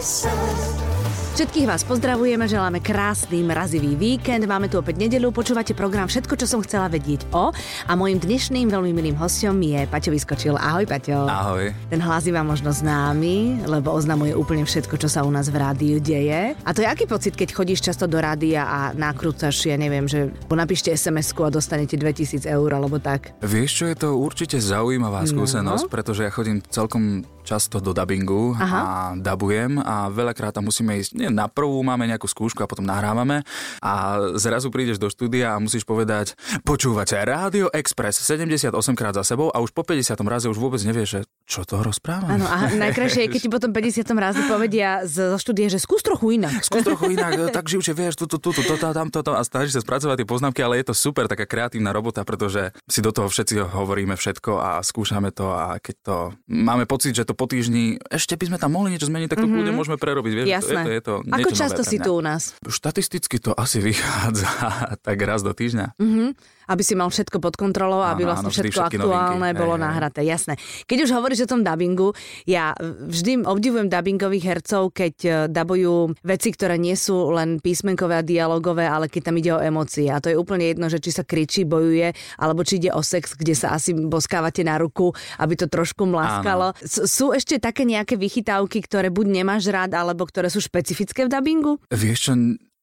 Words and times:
Všetkých 0.00 1.68
vás 1.68 1.84
pozdravujeme, 1.84 2.48
želáme 2.48 2.80
krásny 2.80 3.44
mrazivý 3.44 4.00
víkend. 4.00 4.48
Máme 4.48 4.72
tu 4.72 4.80
opäť 4.80 4.96
nedelu, 4.96 5.28
počúvate 5.28 5.76
program 5.76 6.08
Všetko, 6.08 6.40
čo 6.40 6.48
som 6.48 6.64
chcela 6.64 6.88
vedieť 6.88 7.28
o. 7.36 7.52
A 7.84 7.92
môjim 8.00 8.16
dnešným 8.16 8.72
veľmi 8.72 8.96
milým 8.96 9.12
hostom 9.20 9.60
je 9.60 9.84
Paťo 9.84 10.08
Vyskočil. 10.08 10.56
Ahoj, 10.56 10.88
Paťo. 10.88 11.28
Ahoj. 11.28 11.76
Ten 11.92 12.00
hlas 12.00 12.24
je 12.24 12.32
vám 12.32 12.48
možno 12.48 12.72
známy, 12.72 13.68
lebo 13.68 13.92
oznamuje 13.92 14.32
úplne 14.32 14.64
všetko, 14.64 14.96
čo 14.96 15.12
sa 15.12 15.20
u 15.20 15.28
nás 15.28 15.52
v 15.52 15.60
rádiu 15.60 16.00
deje. 16.00 16.56
A 16.64 16.70
to 16.72 16.80
je 16.80 16.88
aký 16.88 17.04
pocit, 17.04 17.36
keď 17.36 17.52
chodíš 17.52 17.84
často 17.84 18.08
do 18.08 18.16
rádia 18.24 18.64
a 18.64 18.78
nakrúcaš, 18.96 19.68
ja 19.68 19.76
neviem, 19.76 20.08
že 20.08 20.32
napíšte 20.48 20.96
SMS-ku 20.96 21.44
a 21.44 21.52
dostanete 21.52 22.00
2000 22.00 22.48
eur 22.48 22.70
alebo 22.72 22.96
tak. 22.96 23.36
Vieš 23.44 23.70
čo, 23.76 23.84
je 23.84 23.96
to 24.00 24.16
určite 24.16 24.56
zaujímavá 24.56 25.28
skúsenosť, 25.28 25.84
no. 25.84 25.92
pretože 25.92 26.24
ja 26.24 26.32
chodím 26.32 26.64
celkom 26.72 27.20
často 27.50 27.82
do 27.82 27.90
dubbingu 27.90 28.54
Aha. 28.54 28.78
a 28.78 28.90
dabujem 29.18 29.82
a 29.82 30.06
veľakrát 30.06 30.54
tam 30.54 30.70
musíme 30.70 31.02
ísť, 31.02 31.18
nie 31.18 31.26
na 31.34 31.50
prvú 31.50 31.82
máme 31.82 32.06
nejakú 32.06 32.30
skúšku 32.30 32.62
a 32.62 32.70
potom 32.70 32.86
nahrávame 32.86 33.42
a 33.82 34.22
zrazu 34.38 34.70
prídeš 34.70 35.02
do 35.02 35.10
štúdia 35.10 35.58
a 35.58 35.58
musíš 35.58 35.82
povedať 35.82 36.38
počúvate 36.62 37.18
Rádio 37.18 37.66
Express 37.74 38.22
78 38.22 38.70
krát 38.94 39.18
za 39.18 39.26
sebou 39.26 39.50
a 39.50 39.58
už 39.58 39.74
po 39.74 39.82
50. 39.82 40.14
raze 40.30 40.46
už 40.46 40.62
vôbec 40.62 40.78
nevieš, 40.86 41.08
že 41.10 41.20
čo 41.50 41.66
to 41.66 41.82
rozprávam. 41.82 42.38
Áno, 42.38 42.46
a 42.46 42.70
najkrajšie 42.86 43.26
je, 43.26 43.28
keď 43.34 43.40
ti 43.42 43.50
potom 43.50 43.70
50. 43.74 44.06
raze 44.14 44.40
povedia 44.46 45.02
zo 45.02 45.34
štúdie, 45.34 45.66
že 45.66 45.82
skús 45.82 46.06
trochu 46.06 46.38
inak. 46.38 46.62
Skús 46.70 46.86
trochu 46.86 47.18
inak, 47.18 47.50
tak 47.50 47.66
živšie 47.66 47.90
vieš, 47.96 48.14
tu, 48.14 48.30
tu, 48.30 48.38
tu, 48.38 48.54
tu, 48.54 48.62
to, 48.62 48.76
tam, 48.78 49.10
to, 49.10 49.26
to 49.26 49.32
a 49.34 49.42
snažíš 49.42 49.80
sa 49.80 49.82
spracovať 49.82 50.22
tie 50.22 50.28
poznámky, 50.28 50.60
ale 50.62 50.78
je 50.78 50.92
to 50.92 50.94
super, 50.94 51.26
taká 51.26 51.48
kreatívna 51.50 51.90
robota, 51.90 52.22
pretože 52.22 52.70
si 52.86 53.02
do 53.02 53.10
toho 53.10 53.26
všetci 53.26 53.58
hovoríme 53.74 54.14
všetko 54.14 54.52
a 54.60 54.70
skúšame 54.84 55.34
to 55.34 55.50
a 55.50 55.80
keď 55.82 55.96
to 56.04 56.16
máme 56.46 56.84
pocit, 56.84 57.16
že 57.16 57.26
to 57.26 57.34
po 57.40 57.48
týždni 57.48 57.96
ešte 58.12 58.36
by 58.36 58.52
sme 58.52 58.58
tam 58.60 58.76
mohli 58.76 58.92
niečo 58.92 59.08
zmeniť, 59.08 59.32
tak 59.32 59.40
to 59.40 59.48
mm-hmm. 59.48 59.72
môžeme 59.72 59.96
prerobiť. 59.96 60.32
Vieš, 60.44 60.46
Jasné. 60.52 60.80
Je 60.84 60.84
to, 60.84 60.92
je 60.92 61.00
to 61.00 61.14
Ako 61.40 61.50
často 61.56 61.80
si 61.80 61.96
tu 61.96 62.12
u 62.12 62.20
nás? 62.20 62.52
Štatisticky 62.60 63.40
to 63.40 63.56
asi 63.56 63.80
vychádza 63.88 64.52
tak 65.00 65.16
raz 65.24 65.40
do 65.40 65.56
týždňa. 65.56 65.96
Mm-hmm 65.96 66.59
aby 66.70 66.82
si 66.86 66.94
mal 66.94 67.10
všetko 67.10 67.42
pod 67.42 67.58
kontrolou, 67.58 68.06
aby 68.06 68.22
vlastne 68.22 68.48
áno, 68.48 68.54
všetko 68.54 68.80
aktuálne 68.86 69.50
novinky. 69.50 69.58
bolo 69.58 69.74
hej, 69.74 69.82
nahraté. 69.82 70.20
Jasné. 70.22 70.54
Keď 70.86 70.98
už 71.02 71.10
hovoríš 71.10 71.44
o 71.44 71.50
tom 71.50 71.66
dubbingu, 71.66 72.14
ja 72.46 72.70
vždy 72.78 73.42
obdivujem 73.42 73.90
dubbingových 73.90 74.44
hercov, 74.46 74.94
keď 74.94 75.14
e, 75.26 75.30
dabujú 75.50 76.14
veci, 76.22 76.48
ktoré 76.54 76.78
nie 76.78 76.94
sú 76.94 77.34
len 77.34 77.58
písmenkové 77.58 78.22
a 78.22 78.22
dialogové, 78.22 78.86
ale 78.86 79.10
keď 79.10 79.22
tam 79.26 79.36
ide 79.42 79.50
o 79.50 79.58
emócie. 79.58 80.06
A 80.06 80.22
to 80.22 80.30
je 80.30 80.38
úplne 80.38 80.70
jedno, 80.70 80.86
že 80.86 81.02
či 81.02 81.10
sa 81.10 81.26
kričí, 81.26 81.66
bojuje, 81.66 82.14
alebo 82.38 82.62
či 82.62 82.78
ide 82.78 82.94
o 82.94 83.02
sex, 83.02 83.34
kde 83.34 83.58
sa 83.58 83.74
asi 83.74 83.90
boskávate 83.90 84.62
na 84.62 84.78
ruku, 84.78 85.10
aby 85.42 85.58
to 85.58 85.66
trošku 85.66 86.06
mlaskalo. 86.06 86.78
Sú 86.86 87.34
ešte 87.34 87.58
také 87.58 87.82
nejaké 87.82 88.14
vychytávky, 88.14 88.86
ktoré 88.86 89.10
buď 89.10 89.42
nemáš 89.42 89.66
rád, 89.66 89.98
alebo 89.98 90.22
ktoré 90.22 90.46
sú 90.46 90.62
špecifické 90.62 91.26
v 91.26 91.32
dubbingu? 91.34 91.82
Vieš 91.90 92.18
čo, 92.30 92.32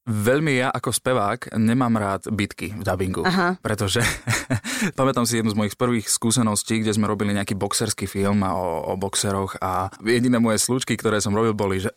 Veľmi 0.08 0.56
ja 0.56 0.72
ako 0.72 0.88
spevák 0.88 1.52
nemám 1.60 1.92
rád 2.00 2.32
bitky 2.32 2.72
v 2.72 2.80
dubbingu, 2.80 3.28
Aha. 3.28 3.60
pretože 3.60 4.00
pamätám 4.98 5.28
si 5.28 5.36
jednu 5.36 5.52
z 5.52 5.58
mojich 5.60 5.76
prvých 5.76 6.08
skúseností, 6.08 6.80
kde 6.80 6.96
sme 6.96 7.04
robili 7.04 7.36
nejaký 7.36 7.52
boxerský 7.52 8.08
film 8.08 8.40
o, 8.40 8.88
o 8.88 8.96
boxeroch 8.96 9.60
a 9.60 9.92
jediné 10.00 10.40
moje 10.40 10.64
slučky, 10.64 10.96
ktoré 10.96 11.20
som 11.20 11.36
robil, 11.36 11.52
boli, 11.52 11.84
že 11.84 11.92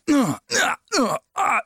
a 1.32 1.64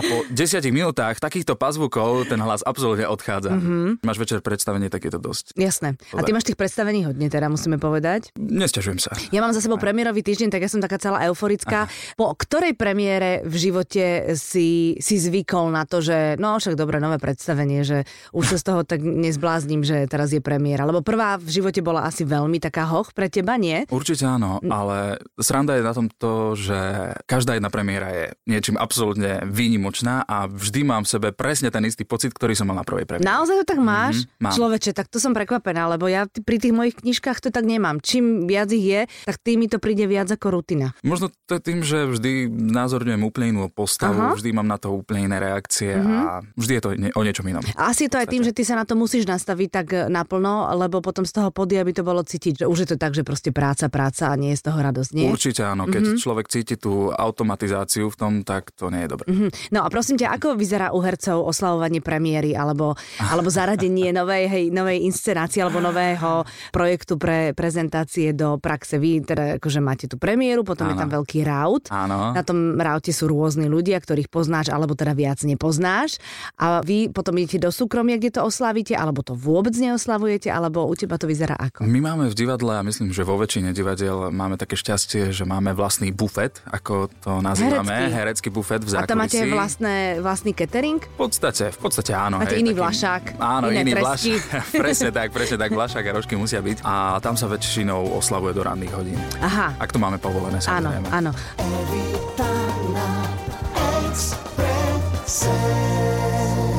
po 0.00 0.16
desiatich 0.32 0.72
minútach 0.72 1.20
takýchto 1.20 1.54
pazvukov 1.54 2.24
ten 2.24 2.40
hlas 2.40 2.64
absolútne 2.64 3.04
odchádza. 3.04 3.52
Mm-hmm. 3.52 4.00
Máš 4.00 4.18
večer 4.18 4.40
predstavenie, 4.40 4.88
tak 4.88 5.04
je 5.04 5.12
to 5.12 5.20
dosť. 5.20 5.52
Jasné. 5.60 6.00
A 6.16 6.24
ty 6.24 6.32
máš 6.32 6.48
tých 6.48 6.56
predstavení 6.56 7.04
hodne, 7.04 7.28
teda 7.28 7.52
musíme 7.52 7.76
povedať. 7.76 8.32
Nesťažujem 8.40 8.98
sa. 8.98 9.12
Ja 9.28 9.44
mám 9.44 9.52
za 9.52 9.60
sebou 9.60 9.76
premiérový 9.76 10.24
týždeň, 10.24 10.48
tak 10.48 10.64
ja 10.64 10.72
som 10.72 10.80
taká 10.80 10.96
celá 10.96 11.28
euforická. 11.28 11.84
Aha. 11.84 11.92
Po 12.16 12.32
ktorej 12.32 12.72
premiére 12.74 13.44
v 13.44 13.54
živote 13.68 14.32
si, 14.40 14.96
si 14.96 15.16
zvykol 15.20 15.68
na 15.68 15.84
to, 15.84 16.00
že 16.00 16.40
no 16.40 16.56
však 16.56 16.80
dobre, 16.80 16.96
nové 16.98 17.20
predstavenie, 17.20 17.84
že 17.84 18.08
už 18.32 18.56
sa 18.56 18.60
z 18.60 18.64
toho 18.64 18.80
tak 18.88 19.04
nezblázním, 19.04 19.84
že 19.84 20.08
teraz 20.08 20.32
je 20.32 20.40
premiéra. 20.40 20.88
Lebo 20.88 21.04
prvá 21.04 21.36
v 21.36 21.60
živote 21.60 21.84
bola 21.84 22.08
asi 22.08 22.24
veľmi 22.24 22.56
taká 22.56 22.88
hoch 22.88 23.12
pre 23.12 23.28
teba, 23.28 23.60
nie? 23.60 23.84
Určite 23.92 24.24
áno, 24.24 24.64
ale 24.64 25.20
sranda 25.36 25.76
je 25.76 25.84
na 25.84 25.92
tom 25.92 26.08
to, 26.08 26.56
že 26.56 27.09
každá 27.24 27.56
jedna 27.56 27.70
premiéra 27.72 28.08
je 28.10 28.24
niečím 28.46 28.76
absolútne 28.76 29.42
výnimočná 29.46 30.24
a 30.26 30.46
vždy 30.46 30.80
mám 30.86 31.02
v 31.06 31.08
sebe 31.10 31.28
presne 31.34 31.68
ten 31.72 31.84
istý 31.86 32.04
pocit, 32.04 32.34
ktorý 32.34 32.54
som 32.54 32.68
mal 32.68 32.78
na 32.78 32.86
prvej 32.86 33.06
premiére. 33.06 33.28
Naozaj 33.28 33.64
to 33.64 33.66
tak 33.76 33.80
máš? 33.80 34.24
Mm-hmm, 34.26 34.42
mám. 34.42 34.54
Človeče, 34.54 34.90
tak 34.96 35.06
to 35.08 35.18
som 35.22 35.32
prekvapená, 35.32 35.88
lebo 35.90 36.10
ja 36.10 36.26
pri 36.28 36.56
tých 36.60 36.74
mojich 36.74 36.96
knižkách 37.00 37.38
to 37.40 37.48
tak 37.48 37.64
nemám. 37.64 38.02
Čím 38.02 38.44
viac 38.44 38.68
ich 38.74 38.84
je, 38.84 39.00
tak 39.26 39.36
tým 39.40 39.64
mi 39.64 39.68
to 39.68 39.80
príde 39.80 40.04
viac 40.04 40.28
ako 40.28 40.60
rutina. 40.60 40.92
Možno 41.00 41.32
to 41.48 41.56
je 41.56 41.62
tým, 41.62 41.80
že 41.80 42.04
vždy 42.06 42.50
názorňujem 42.50 43.22
úplne 43.24 43.46
inú 43.56 43.62
postavu, 43.72 44.20
Aha. 44.20 44.36
vždy 44.36 44.50
mám 44.52 44.68
na 44.68 44.76
to 44.76 44.92
úplne 44.92 45.30
iné 45.32 45.36
reakcie 45.40 45.96
mm-hmm. 45.96 46.18
a 46.20 46.44
vždy 46.58 46.72
je 46.76 46.82
to 46.82 46.90
o 47.16 47.22
niečom 47.24 47.46
inom. 47.48 47.64
Asi 47.80 48.06
je 48.06 48.12
to 48.12 48.20
aj 48.20 48.28
tým, 48.28 48.42
že 48.44 48.52
ty 48.52 48.62
sa 48.66 48.76
na 48.76 48.84
to 48.84 48.98
musíš 48.98 49.24
nastaviť 49.24 49.68
tak 49.70 49.86
naplno, 50.12 50.68
lebo 50.76 51.00
potom 51.00 51.24
z 51.24 51.32
toho 51.32 51.48
podia 51.48 51.80
by 51.80 51.92
to 51.96 52.02
bolo 52.04 52.20
cítiť, 52.20 52.64
že 52.64 52.68
už 52.68 52.78
je 52.84 52.88
to 52.92 52.96
tak, 53.00 53.16
že 53.16 53.24
proste 53.24 53.54
práca, 53.54 53.88
práca 53.88 54.28
a 54.28 54.34
nie 54.36 54.52
je 54.52 54.60
z 54.60 54.64
toho 54.68 54.78
radosť, 54.78 55.10
nie? 55.16 55.32
Určite 55.32 55.64
áno, 55.64 55.88
keď 55.88 56.02
mm-hmm. 56.04 56.20
človek 56.20 56.46
cíti 56.52 56.74
tú 56.76 56.99
automatizáciu 57.08 58.12
v 58.12 58.16
tom, 58.20 58.32
tak 58.44 58.76
to 58.76 58.92
nie 58.92 59.08
je 59.08 59.08
dobré. 59.08 59.26
Mm-hmm. 59.32 59.50
No 59.72 59.86
a 59.86 59.88
prosím 59.88 60.20
ťa, 60.20 60.36
ako 60.36 60.60
vyzerá 60.60 60.92
u 60.92 61.00
hercov 61.00 61.40
oslavovanie 61.48 62.04
premiéry 62.04 62.52
alebo, 62.52 62.92
alebo 63.16 63.48
zaradenie 63.48 64.12
novej, 64.20 64.44
hej, 64.52 64.64
novej 64.68 65.00
inscenácie 65.08 65.64
alebo 65.64 65.80
nového 65.80 66.44
projektu 66.68 67.16
pre 67.16 67.56
prezentácie 67.56 68.36
do 68.36 68.60
praxe? 68.60 69.00
Vy 69.00 69.24
teda 69.24 69.56
akože 69.56 69.80
máte 69.80 70.04
tú 70.04 70.20
premiéru, 70.20 70.60
potom 70.60 70.90
áno. 70.90 70.92
je 70.92 71.00
tam 71.00 71.10
veľký 71.10 71.40
raut. 71.48 71.88
Áno. 71.88 72.36
Na 72.36 72.42
tom 72.44 72.76
raute 72.76 73.14
sú 73.16 73.32
rôzni 73.32 73.70
ľudia, 73.70 73.96
ktorých 73.96 74.28
poznáš 74.28 74.68
alebo 74.68 74.92
teda 74.92 75.16
viac 75.16 75.40
nepoznáš. 75.46 76.20
A 76.58 76.82
vy 76.84 77.08
potom 77.08 77.38
idete 77.38 77.62
do 77.62 77.70
súkromia, 77.70 78.18
kde 78.18 78.36
to 78.36 78.42
oslavíte, 78.42 78.98
alebo 78.98 79.22
to 79.22 79.38
vôbec 79.38 79.72
neoslavujete, 79.78 80.50
alebo 80.50 80.84
u 80.84 80.94
teba 80.98 81.16
to 81.16 81.30
vyzerá 81.30 81.54
ako? 81.54 81.86
My 81.86 82.02
máme 82.02 82.26
v 82.28 82.34
divadle, 82.34 82.74
a 82.74 82.82
myslím, 82.82 83.14
že 83.14 83.22
vo 83.22 83.38
väčšine 83.38 83.70
divadiel 83.70 84.32
máme 84.34 84.58
také 84.58 84.74
šťastie, 84.74 85.30
že 85.30 85.44
máme 85.46 85.76
vlastný 85.76 86.10
bufet, 86.10 86.64
ako 86.66 86.89
to 87.22 87.30
nazývame, 87.38 87.92
herecký, 87.92 88.16
herecký 88.16 88.48
bufet 88.50 88.80
v 88.84 88.88
zákulisí. 88.94 89.06
A 89.06 89.10
tam 89.10 89.18
máte 89.18 89.38
vlastné, 89.46 89.94
vlastný 90.18 90.52
catering? 90.54 91.00
V 91.00 91.18
podstate, 91.18 91.70
v 91.70 91.78
podstate 91.78 92.12
áno. 92.12 92.42
Máte 92.42 92.58
hej, 92.58 92.62
iný 92.66 92.72
taký, 92.74 92.82
vlašák, 92.82 93.22
Áno, 93.38 93.66
iné 93.70 93.82
iný 93.86 93.92
vlašák. 93.96 94.42
presne 94.84 95.10
tak, 95.14 95.28
presne 95.30 95.56
tak, 95.56 95.70
vlašák 95.70 96.04
a 96.04 96.12
rožky 96.12 96.34
musia 96.34 96.58
byť. 96.58 96.82
A 96.82 97.18
tam 97.22 97.38
sa 97.38 97.46
väčšinou 97.46 98.18
oslavuje 98.18 98.52
do 98.54 98.62
ranných 98.66 98.92
hodín. 98.94 99.18
Aha. 99.38 99.76
Ak 99.78 99.94
to 99.94 99.98
máme 100.02 100.18
povolené, 100.18 100.58
samozrejme. 100.58 101.08
Áno, 101.14 101.30
áno. 101.30 101.80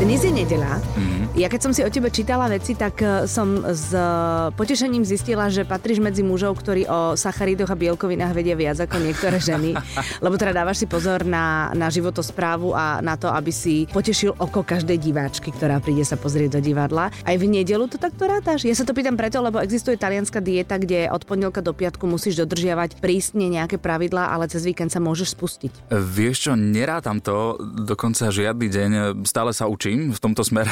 Dnes 0.01 0.19
je 0.25 0.31
nedela. 0.33 0.81
Ja 1.31 1.47
keď 1.47 1.61
som 1.63 1.71
si 1.71 1.79
o 1.79 1.87
tebe 1.87 2.11
čítala 2.11 2.51
veci, 2.51 2.75
tak 2.75 2.99
e, 2.99 3.23
som 3.23 3.63
s 3.63 3.95
e, 3.95 4.03
potešením 4.51 5.07
zistila, 5.07 5.47
že 5.47 5.63
patríš 5.63 6.03
medzi 6.03 6.27
mužov, 6.27 6.59
ktorí 6.59 6.83
o 6.91 7.15
sacharidoch 7.15 7.71
a 7.71 7.79
bielkovinách 7.79 8.35
vedia 8.35 8.51
viac 8.51 8.83
ako 8.83 8.99
niektoré 8.99 9.39
ženy. 9.39 9.71
Lebo 10.25 10.35
teda 10.35 10.51
dávaš 10.51 10.83
si 10.83 10.91
pozor 10.91 11.23
na, 11.23 11.71
na 11.71 11.87
životosprávu 11.87 12.75
a 12.75 12.99
na 12.99 13.15
to, 13.15 13.31
aby 13.31 13.47
si 13.47 13.87
potešil 13.95 14.35
oko 14.43 14.59
každej 14.67 14.99
diváčky, 14.99 15.55
ktorá 15.55 15.79
príde 15.79 16.03
sa 16.03 16.19
pozrieť 16.19 16.59
do 16.59 16.67
divadla. 16.67 17.15
Aj 17.23 17.35
v 17.39 17.47
nedelu 17.47 17.87
to 17.87 17.95
takto 17.95 18.27
rátaš? 18.27 18.67
Ja 18.67 18.75
sa 18.75 18.83
to 18.83 18.91
pýtam 18.91 19.15
preto, 19.15 19.39
lebo 19.39 19.63
existuje 19.63 19.95
talianská 19.95 20.43
dieta, 20.43 20.75
kde 20.75 21.07
od 21.15 21.23
pondelka 21.23 21.63
do 21.63 21.71
piatku 21.71 22.11
musíš 22.11 22.43
dodržiavať 22.43 22.99
prísne 22.99 23.47
nejaké 23.47 23.79
pravidlá, 23.79 24.35
ale 24.35 24.51
cez 24.51 24.67
víkend 24.67 24.91
sa 24.91 24.99
môžeš 24.99 25.31
spustiť. 25.39 25.95
Vieš 25.95 26.51
čo, 26.51 26.59
nerátam 26.59 27.23
to, 27.23 27.55
dokonca 27.87 28.35
žiadny 28.35 28.67
deň, 28.67 28.91
stále 29.23 29.55
sa 29.55 29.71
učím 29.71 30.11
v 30.11 30.19
tomto 30.19 30.43
smere. 30.43 30.67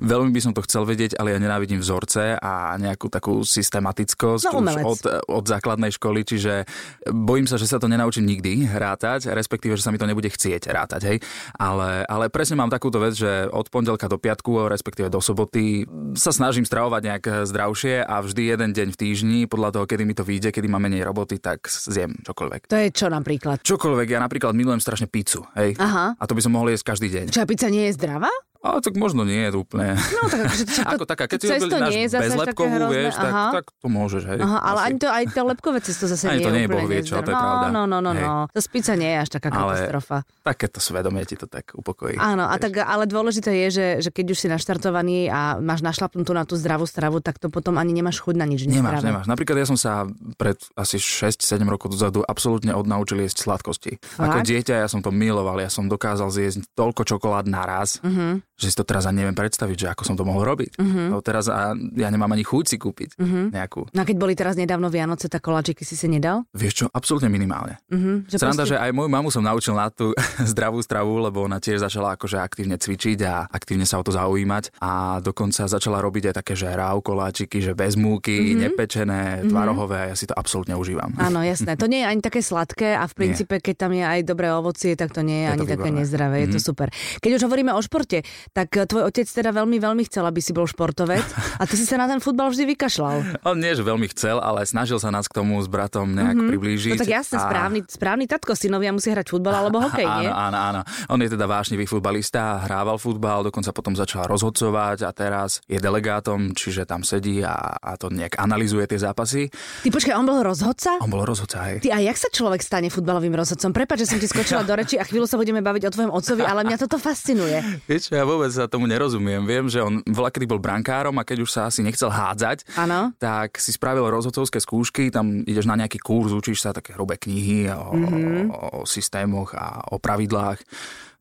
Veľmi 0.00 0.30
by 0.32 0.40
som 0.40 0.52
to 0.52 0.64
chcel 0.64 0.86
vedieť, 0.86 1.18
ale 1.18 1.34
ja 1.34 1.38
nenávidím 1.38 1.82
vzorce 1.82 2.36
a 2.38 2.76
nejakú 2.78 3.08
takú 3.08 3.42
systematickosť 3.42 4.44
no, 4.48 4.62
už 4.62 4.74
od, 4.82 5.00
od 5.28 5.44
základnej 5.44 5.92
školy, 5.94 6.24
čiže 6.24 6.64
bojím 7.10 7.46
sa, 7.46 7.58
že 7.58 7.68
sa 7.68 7.78
to 7.82 7.90
nenaučím 7.90 8.26
nikdy 8.26 8.66
rátať, 8.70 9.32
respektíve, 9.32 9.74
že 9.74 9.84
sa 9.84 9.90
mi 9.90 9.98
to 9.98 10.08
nebude 10.08 10.28
chcieť 10.28 10.70
rátať, 10.70 11.02
hej. 11.08 11.18
Ale, 11.58 12.06
ale 12.06 12.32
presne 12.32 12.58
mám 12.58 12.70
takúto 12.72 13.02
vec, 13.02 13.18
že 13.18 13.48
od 13.50 13.66
pondelka 13.68 14.06
do 14.06 14.18
piatku, 14.18 14.70
respektíve 14.70 15.12
do 15.12 15.18
soboty 15.18 15.84
sa 16.14 16.30
snažím 16.30 16.64
stravovať 16.64 17.02
nejak 17.02 17.24
zdravšie 17.48 18.04
a 18.04 18.20
vždy 18.22 18.42
jeden 18.54 18.70
deň 18.72 18.88
v 18.94 18.96
týždni, 18.96 19.38
podľa 19.50 19.80
toho, 19.80 19.84
kedy 19.88 20.02
mi 20.06 20.14
to 20.14 20.24
vyjde, 20.26 20.54
kedy 20.54 20.68
mám 20.68 20.84
menej 20.84 21.06
roboty, 21.06 21.38
tak 21.38 21.66
zjem 21.66 22.16
čokoľvek. 22.22 22.70
To 22.70 22.76
je 22.78 22.88
čo 22.92 23.06
napríklad? 23.10 23.60
Čokoľvek. 23.64 24.08
Ja 24.12 24.20
napríklad 24.22 24.52
milujem 24.54 24.82
strašne 24.82 25.08
pizzu, 25.08 25.44
hej. 25.58 25.74
Aha. 25.78 26.14
A 26.16 26.24
to 26.28 26.36
by 26.36 26.42
som 26.44 26.54
mohol 26.54 26.70
jesť 26.70 26.94
každý 26.94 27.08
deň. 27.10 27.26
Čo, 27.32 27.44
pizza 27.48 27.68
nie 27.72 27.88
je 27.90 27.96
zdravá? 27.96 28.30
Ale 28.62 28.78
tak 28.78 28.94
možno 28.94 29.22
nie 29.22 29.42
je 29.42 29.50
úplne. 29.52 29.98
No 29.98 30.26
tak 30.26 30.40
akože 30.46 30.64
to, 30.64 30.80
Ako 30.92 31.02
taká, 31.04 31.24
keď 31.26 31.38
si 31.38 31.48
cesto 31.48 31.66
objednáš 31.66 31.90
nie 31.90 32.02
je 32.02 32.10
bezlepkovú, 32.14 32.70
hrozné, 32.72 32.94
vieš, 32.94 33.14
tak, 33.16 33.32
aha. 33.34 33.48
tak 33.52 33.64
to 33.74 33.86
môžeš, 33.88 34.22
hej. 34.24 34.38
Aha, 34.38 34.58
ale 34.62 34.78
asi. 34.78 34.86
ani 34.86 34.96
to, 34.96 35.08
aj 35.10 35.24
to 35.26 35.40
lepkové 35.42 35.78
cesto 35.80 36.04
zase 36.06 36.24
Ani 36.24 36.38
nie 36.38 36.46
to 36.46 36.50
nie 36.50 36.62
je 36.62 36.68
úplne 36.70 36.86
vie 36.86 37.00
čo, 37.02 37.18
to 37.18 37.26
je 37.26 37.26
nezdravé. 37.26 37.42
pravda. 37.42 37.66
No, 37.68 37.82
no, 37.84 37.98
no, 37.98 38.10
Hej. 38.12 38.22
no. 38.22 38.34
To 38.46 38.58
pizza 38.64 38.94
nie 38.94 39.10
je 39.10 39.18
až 39.18 39.28
taká 39.28 39.48
Ale- 39.50 39.58
katastrofa. 39.74 40.16
Takéto 40.40 40.78
svedomie 40.78 41.22
ti 41.22 41.34
to 41.34 41.46
tak 41.46 41.74
upokojí. 41.74 42.14
Áno, 42.16 42.46
a 42.46 42.54
tak, 42.56 42.78
ale 42.78 43.04
dôležité 43.04 43.50
je, 43.50 43.68
že, 43.68 43.86
že 43.98 44.10
keď 44.10 44.26
už 44.30 44.38
si 44.38 44.46
naštartovaný 44.46 45.26
a 45.26 45.58
máš 45.58 45.82
našlapnutú 45.82 46.30
na 46.30 46.42
tú 46.42 46.54
zdravú 46.54 46.86
stravu, 46.86 47.18
tak 47.18 47.36
to 47.36 47.50
potom 47.50 47.76
ani 47.76 47.90
nemáš 47.90 48.22
chuť 48.22 48.34
na 48.34 48.46
nič 48.46 48.64
Nemáš, 48.64 49.02
nemáš. 49.02 49.26
Napríklad 49.26 49.58
ja 49.58 49.66
som 49.66 49.74
sa 49.74 50.06
pred 50.34 50.54
asi 50.72 50.96
6-7 50.96 51.42
rokov 51.64 51.90
dozadu 51.90 52.22
absolútne 52.22 52.70
odnaučil 52.72 53.18
jesť 53.20 53.42
sladkosti. 53.42 53.98
Ako 54.16 54.40
dieťa 54.40 54.78
ja 54.78 54.86
som 54.86 55.02
to 55.02 55.10
miloval, 55.10 55.58
ja 55.58 55.66
som 55.66 55.90
dokázal 55.90 56.30
zjesť 56.30 56.62
toľko 56.72 57.02
čokolád 57.04 57.44
naraz, 57.44 57.98
Mhm. 58.02 58.51
Že 58.62 58.70
si 58.70 58.76
to 58.78 58.86
teraz 58.86 59.04
ani 59.04 59.22
neviem 59.22 59.34
predstaviť, 59.34 59.76
že 59.76 59.86
ako 59.90 60.02
som 60.06 60.14
to 60.14 60.22
mohol 60.22 60.46
robiť. 60.46 60.78
No 61.10 61.18
teraz 61.18 61.50
a 61.50 61.74
ja 61.74 62.08
nemám 62.08 62.30
ani 62.30 62.46
chuť 62.46 62.64
si 62.64 62.76
kúpiť 62.78 63.18
nejakú. 63.50 63.90
No 63.90 64.00
a 64.00 64.06
keď 64.06 64.16
boli 64.16 64.38
teraz 64.38 64.54
nedávno 64.54 64.86
Vianoce, 64.88 65.26
tak 65.26 65.42
koláčiky 65.42 65.82
si 65.82 65.98
si 65.98 66.06
nedal? 66.06 66.46
Vieš 66.54 66.74
čo, 66.74 66.86
absolútne 66.88 67.26
minimálne. 67.26 67.82
Mhm, 67.90 68.30
že 68.30 68.36
Sranda, 68.38 68.62
proste- 68.62 68.78
že 68.78 68.82
aj 68.82 68.90
moju 68.94 69.08
mamu 69.10 69.28
som 69.28 69.42
naučil 69.42 69.74
na 69.74 69.90
tú 69.90 70.14
zdravú 70.52 70.78
stravu, 70.80 71.18
lebo 71.18 71.42
ona 71.42 71.58
tiež 71.58 71.82
začala 71.82 72.14
akože 72.14 72.38
aktívne 72.38 72.78
cvičiť 72.78 73.18
a 73.26 73.50
aktívne 73.50 73.84
sa 73.84 73.98
o 73.98 74.04
to 74.06 74.14
zaujímať 74.14 74.78
a 74.78 75.18
dokonca 75.18 75.66
začala 75.66 75.98
robiť 75.98 76.30
aj 76.30 76.34
také, 76.38 76.54
že 76.54 76.70
ráv 76.70 77.02
koláčiky, 77.02 77.58
že 77.58 77.72
bez 77.74 77.98
múky, 77.98 78.30
mm-hmm. 78.54 78.60
nepečené, 78.68 79.22
tvarohové 79.48 79.96
a 79.98 80.06
ja 80.12 80.16
si 80.16 80.28
to 80.28 80.34
absolútne 80.36 80.76
užívam. 80.76 81.10
Áno, 81.18 81.40
jasné. 81.42 81.74
To 81.74 81.88
nie 81.88 82.04
je 82.04 82.06
ani 82.06 82.20
také 82.20 82.44
sladké 82.44 82.94
a 82.94 83.08
v 83.08 83.14
princípe, 83.16 83.58
keď 83.58 83.74
tam 83.88 83.92
je 83.96 84.04
aj 84.04 84.20
dobré 84.22 84.52
ovocie, 84.52 84.92
tak 84.94 85.10
to 85.10 85.24
nie 85.24 85.42
je, 85.42 85.46
Je 85.48 85.52
ani 85.54 85.60
také 85.64 85.88
výborné. 85.88 85.98
nezdravé. 86.04 86.36
Je 86.44 86.48
to 86.54 86.60
super. 86.60 86.88
Keď 87.18 87.30
už 87.40 87.42
hovoríme 87.48 87.72
o 87.72 87.80
športe, 87.80 88.20
tak 88.52 88.68
eh, 88.76 88.84
tvoj 88.84 89.08
otec 89.08 89.24
teda 89.24 89.50
veľmi, 89.50 89.80
veľmi 89.80 90.04
chcel, 90.06 90.28
aby 90.28 90.40
si 90.44 90.52
bol 90.52 90.68
športovec 90.68 91.24
a 91.56 91.62
ty 91.64 91.74
si 91.74 91.88
sa 91.88 91.96
na 91.96 92.06
ten 92.06 92.20
futbal 92.20 92.52
vždy 92.52 92.68
vykašľal. 92.76 93.42
On 93.48 93.56
nie, 93.56 93.72
že 93.72 93.80
veľmi 93.80 94.06
chcel, 94.12 94.38
ale 94.38 94.68
snažil 94.68 95.00
sa 95.00 95.08
nás 95.08 95.26
k 95.26 95.40
tomu 95.40 95.56
s 95.60 95.68
bratom 95.68 96.12
nejak 96.12 96.36
mm-hmm. 96.36 96.50
priblížiť. 96.52 96.92
No 96.96 97.02
tak 97.02 97.12
jasne, 97.12 97.36
a- 97.40 97.48
správny, 97.48 97.78
správny 97.88 98.24
tatko 98.28 98.52
synovia 98.52 98.92
musí 98.92 99.08
hrať 99.08 99.32
futbal 99.32 99.56
alebo 99.56 99.80
hokej, 99.88 100.04
nie? 100.04 100.28
Áno, 100.28 100.36
áno, 100.36 100.58
áno. 100.60 100.80
On 101.08 101.18
je 101.18 101.28
teda 101.32 101.48
vášnivý 101.48 101.88
futbalista, 101.88 102.60
hrával 102.68 103.00
futbal, 103.00 103.48
dokonca 103.48 103.72
potom 103.72 103.96
začal 103.96 104.28
rozhodcovať 104.28 105.08
a 105.08 105.10
teraz 105.16 105.64
je 105.64 105.80
delegátom, 105.80 106.52
čiže 106.52 106.84
tam 106.84 107.02
sedí 107.02 107.40
a, 107.40 107.56
a 107.80 107.96
to 107.96 108.12
nejak 108.12 108.36
analizuje 108.36 108.84
tie 108.84 109.00
zápasy. 109.00 109.48
Ty 109.82 109.88
počkaj, 109.88 110.14
on 110.14 110.28
bol 110.28 110.44
rozhodca? 110.44 111.00
On 111.00 111.08
bol 111.08 111.24
rozhodca, 111.24 111.72
hej. 111.72 111.80
Ty 111.80 111.96
a 111.96 111.98
jak 112.04 112.16
sa 112.20 112.28
človek 112.28 112.60
stane 112.60 112.92
futbalovým 112.92 113.32
rozhodcom? 113.32 113.72
Prepač, 113.72 114.04
že 114.04 114.14
som 114.14 114.18
ti 114.20 114.28
skočila 114.28 114.62
do 114.62 114.76
reči 114.76 115.00
a 115.00 115.04
chvíľu 115.08 115.24
sa 115.24 115.40
budeme 115.40 115.64
baviť 115.64 115.88
o 115.88 115.90
tvojom 115.90 116.12
otcovi, 116.12 116.42
ale 116.44 116.68
mňa 116.68 116.76
toto 116.84 117.00
fascinuje. 117.00 117.58
Vieš 117.88 118.12
ja 118.12 118.24
vôbec 118.26 118.41
sa 118.50 118.66
tomu 118.66 118.90
nerozumiem. 118.90 119.44
Viem, 119.46 119.70
že 119.70 119.78
on 119.78 120.02
voľa 120.08 120.34
kedy 120.34 120.46
bol 120.50 120.58
brankárom 120.58 121.14
a 121.20 121.26
keď 121.26 121.46
už 121.46 121.50
sa 121.52 121.60
asi 121.70 121.84
nechcel 121.86 122.10
hádzať, 122.10 122.66
Áno. 122.74 123.14
tak 123.20 123.60
si 123.62 123.70
spravil 123.70 124.08
rozhodcovské 124.10 124.58
skúšky, 124.58 125.14
tam 125.14 125.46
ideš 125.46 125.68
na 125.68 125.78
nejaký 125.78 126.02
kurz, 126.02 126.34
učíš 126.34 126.64
sa 126.64 126.74
také 126.74 126.96
hrubé 126.96 127.20
knihy 127.20 127.70
o, 127.70 127.94
mm-hmm. 127.94 128.42
o 128.50 128.66
systémoch 128.88 129.54
a 129.54 129.86
o 129.92 130.02
pravidlách. 130.02 130.58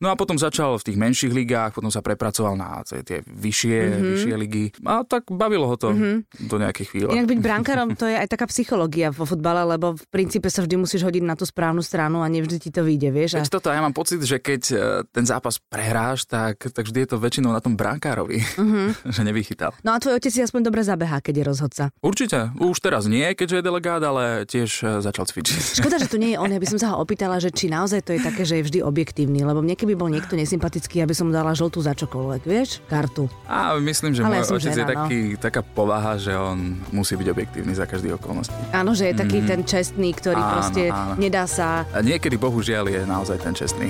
No 0.01 0.09
a 0.09 0.17
potom 0.17 0.33
začal 0.33 0.81
v 0.81 0.83
tých 0.89 0.97
menších 0.97 1.29
ligách, 1.29 1.77
potom 1.77 1.93
sa 1.93 2.01
prepracoval 2.01 2.57
na 2.57 2.81
tie, 2.81 3.21
vyššie, 3.21 3.77
mm-hmm. 3.77 4.09
vyššie 4.09 4.33
ligy. 4.33 4.65
A 4.81 5.05
tak 5.05 5.29
bavilo 5.29 5.69
ho 5.69 5.77
to 5.77 5.93
mm-hmm. 5.93 6.49
do 6.49 6.57
nejakých 6.57 6.87
chvíľ. 6.89 7.07
Inak 7.13 7.29
byť 7.29 7.39
brankárom 7.39 7.93
to 7.93 8.09
je 8.09 8.17
aj 8.17 8.27
taká 8.33 8.49
psychológia 8.49 9.13
vo 9.13 9.29
futbale, 9.29 9.61
lebo 9.61 9.93
v 9.93 10.05
princípe 10.09 10.49
sa 10.49 10.65
vždy 10.65 10.81
musíš 10.81 11.05
hodiť 11.05 11.21
na 11.21 11.37
tú 11.37 11.45
správnu 11.45 11.85
stranu 11.85 12.25
a 12.25 12.27
nevždy 12.27 12.57
ti 12.57 12.69
to 12.73 12.81
vyjde, 12.81 13.13
vieš? 13.13 13.37
A... 13.37 13.45
Veď 13.45 13.53
toto, 13.53 13.69
ja 13.69 13.77
mám 13.77 13.93
pocit, 13.93 14.17
že 14.25 14.41
keď 14.41 14.61
e, 14.73 14.75
ten 15.13 15.25
zápas 15.29 15.61
prehráš, 15.61 16.25
tak, 16.25 16.65
tak 16.73 16.89
vždy 16.89 17.05
je 17.05 17.09
to 17.13 17.17
väčšinou 17.21 17.53
na 17.53 17.61
tom 17.61 17.77
brankárovi, 17.77 18.41
mm-hmm. 18.41 18.87
že 19.15 19.21
nevychytal. 19.21 19.77
No 19.85 19.93
a 19.93 20.01
tvoj 20.01 20.17
otec 20.17 20.33
si 20.33 20.41
aspoň 20.41 20.65
dobre 20.65 20.81
zabehá, 20.81 21.21
keď 21.21 21.33
je 21.37 21.43
rozhodca. 21.45 21.83
Určite, 22.01 22.49
už 22.57 22.81
teraz 22.81 23.05
nie, 23.05 23.37
keďže 23.37 23.61
je 23.61 23.63
delegát, 23.69 24.01
ale 24.01 24.49
tiež 24.49 24.69
e, 24.81 24.85
začal 25.05 25.29
cvičiť. 25.29 25.77
Škoda, 25.77 26.01
že 26.01 26.09
to 26.09 26.17
nie 26.17 26.33
je 26.33 26.41
on. 26.41 26.49
Ja 26.49 26.57
by 26.57 26.67
som 26.73 26.79
sa 26.81 26.87
ho 26.95 26.97
opýtala, 26.97 27.37
že 27.37 27.53
či 27.53 27.69
naozaj 27.69 28.01
to 28.01 28.17
je 28.17 28.21
také, 28.25 28.43
že 28.49 28.57
je 28.57 28.65
vždy 28.65 28.79
objektívny. 28.81 29.45
Lebo 29.45 29.61
mne 29.61 29.77
keby 29.77 29.90
bol 29.93 30.09
niekto 30.11 30.33
nesympatický, 30.37 31.03
aby 31.03 31.13
som 31.15 31.29
dala 31.29 31.51
žltú 31.51 31.81
za 31.81 31.91
čokoľvek, 31.97 32.41
vieš? 32.45 32.79
Kartu. 32.85 33.27
A 33.47 33.75
myslím, 33.79 34.15
že 34.15 34.21
Ale 34.23 34.39
môj 34.39 34.43
ja 34.43 34.55
otec 34.55 34.71
žena, 34.71 34.77
je 34.77 34.83
no. 34.85 34.89
taký, 34.91 35.19
taká 35.37 35.61
povaha, 35.63 36.13
že 36.19 36.33
on 36.35 36.79
musí 36.93 37.17
byť 37.17 37.27
objektívny 37.31 37.73
za 37.75 37.89
každý 37.89 38.13
okolnosti. 38.15 38.55
Áno, 38.71 38.93
že 38.93 39.11
je 39.11 39.15
taký 39.17 39.43
ten 39.43 39.61
čestný, 39.65 40.13
ktorý 40.13 40.39
Áno, 40.39 40.51
proste 40.55 40.81
áno. 40.91 41.17
nedá 41.17 41.49
sa... 41.49 41.83
A 41.91 41.99
niekedy, 42.05 42.37
bohužiaľ, 42.37 42.87
je 42.91 43.01
naozaj 43.03 43.37
ten 43.41 43.53
čestný. 43.57 43.89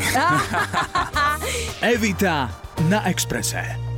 Evita 1.94 2.50
na 2.88 3.06
Exprese. 3.10 3.91